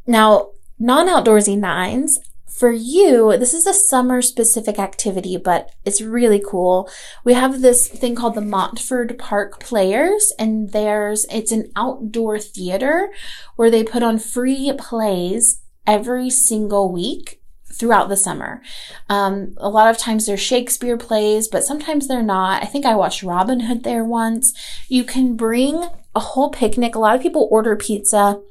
Now, 0.08 0.52
non 0.80 1.08
outdoorsy 1.08 1.58
nines, 1.58 2.18
for 2.54 2.72
you, 2.72 3.38
this 3.38 3.54
is 3.54 3.66
a 3.66 3.74
summer 3.74 4.22
specific 4.22 4.78
activity, 4.78 5.38
but 5.38 5.72
it's 5.86 6.02
really 6.02 6.44
cool. 6.46 6.90
We 7.24 7.34
have 7.34 7.62
this 7.62 7.88
thing 7.88 8.14
called 8.14 8.36
the 8.36 8.42
Montford 8.42 9.18
Park 9.18 9.60
Players, 9.60 10.34
and 10.38 10.72
there's, 10.72 11.26
it's 11.32 11.52
an 11.52 11.72
outdoor 11.76 12.40
theater 12.40 13.12
where 13.56 13.72
they 13.72 13.84
put 13.84 14.04
on 14.04 14.20
free 14.20 14.72
plays 14.78 15.62
every 15.88 16.30
single 16.30 16.92
week 16.92 17.42
throughout 17.74 18.10
the 18.10 18.18
summer. 18.18 18.62
Um, 19.10 19.56
a 19.58 19.70
lot 19.70 19.90
of 19.90 19.98
times 19.98 20.26
they're 20.26 20.38
Shakespeare 20.38 20.98
plays, 20.98 21.48
but 21.48 21.64
sometimes 21.64 22.08
they're 22.08 22.22
not. 22.22 22.62
I 22.62 22.66
think 22.68 22.86
I 22.86 22.96
watched 22.96 23.24
Robin 23.24 23.62
Hood 23.62 23.84
there 23.84 24.04
once. 24.04 24.54
You 24.88 25.04
can 25.04 25.36
bring 25.36 25.90
a 26.16 26.20
whole 26.20 26.50
picnic. 26.50 26.96
A 26.96 27.00
lot 27.00 27.16
of 27.16 27.22
people 27.22 27.48
order 27.52 27.76
pizza 27.76 28.42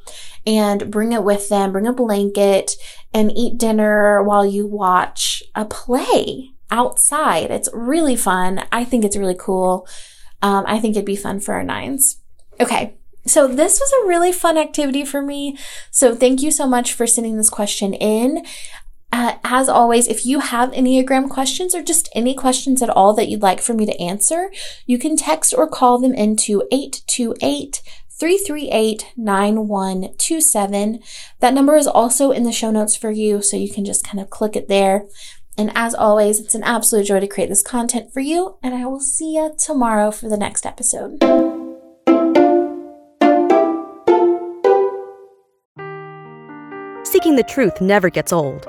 and 0.46 0.90
bring 0.90 1.12
it 1.12 1.24
with 1.24 1.48
them, 1.48 1.72
bring 1.72 1.86
a 1.86 1.92
blanket 1.92 2.72
and 3.12 3.32
eat 3.36 3.58
dinner 3.58 4.22
while 4.22 4.46
you 4.46 4.66
watch 4.66 5.42
a 5.54 5.64
play 5.64 6.50
outside. 6.70 7.50
It's 7.50 7.68
really 7.72 8.16
fun. 8.16 8.64
I 8.72 8.84
think 8.84 9.04
it's 9.04 9.16
really 9.16 9.36
cool. 9.38 9.86
Um, 10.42 10.64
I 10.66 10.78
think 10.78 10.96
it'd 10.96 11.04
be 11.04 11.16
fun 11.16 11.40
for 11.40 11.54
our 11.54 11.64
nines. 11.64 12.20
Okay. 12.58 12.94
So 13.26 13.46
this 13.46 13.78
was 13.78 13.92
a 13.92 14.08
really 14.08 14.32
fun 14.32 14.56
activity 14.56 15.04
for 15.04 15.20
me. 15.20 15.58
So 15.90 16.14
thank 16.14 16.40
you 16.40 16.50
so 16.50 16.66
much 16.66 16.94
for 16.94 17.06
sending 17.06 17.36
this 17.36 17.50
question 17.50 17.92
in. 17.92 18.44
Uh, 19.12 19.36
as 19.44 19.68
always, 19.68 20.06
if 20.06 20.24
you 20.24 20.38
have 20.40 20.70
Enneagram 20.70 21.28
questions 21.28 21.74
or 21.74 21.82
just 21.82 22.08
any 22.14 22.34
questions 22.34 22.80
at 22.82 22.90
all 22.90 23.12
that 23.14 23.28
you'd 23.28 23.42
like 23.42 23.60
for 23.60 23.74
me 23.74 23.84
to 23.84 24.00
answer, 24.00 24.50
you 24.86 24.98
can 24.98 25.16
text 25.16 25.52
or 25.56 25.66
call 25.68 25.98
them 25.98 26.14
into 26.14 26.62
828 26.70 27.82
338 28.20 29.12
9127. 29.16 31.00
That 31.40 31.54
number 31.54 31.76
is 31.76 31.86
also 31.86 32.30
in 32.30 32.44
the 32.44 32.52
show 32.52 32.70
notes 32.70 32.94
for 32.94 33.10
you, 33.10 33.42
so 33.42 33.56
you 33.56 33.72
can 33.72 33.84
just 33.84 34.06
kind 34.06 34.20
of 34.20 34.30
click 34.30 34.54
it 34.54 34.68
there. 34.68 35.06
And 35.58 35.72
as 35.74 35.94
always, 35.94 36.38
it's 36.38 36.54
an 36.54 36.62
absolute 36.62 37.06
joy 37.06 37.20
to 37.20 37.26
create 37.26 37.48
this 37.48 37.62
content 37.62 38.12
for 38.12 38.20
you, 38.20 38.58
and 38.62 38.74
I 38.74 38.86
will 38.86 39.00
see 39.00 39.34
you 39.34 39.54
tomorrow 39.58 40.10
for 40.10 40.28
the 40.28 40.36
next 40.36 40.64
episode. 40.64 41.18
Seeking 47.04 47.36
the 47.36 47.44
truth 47.46 47.80
never 47.80 48.08
gets 48.08 48.32
old. 48.32 48.68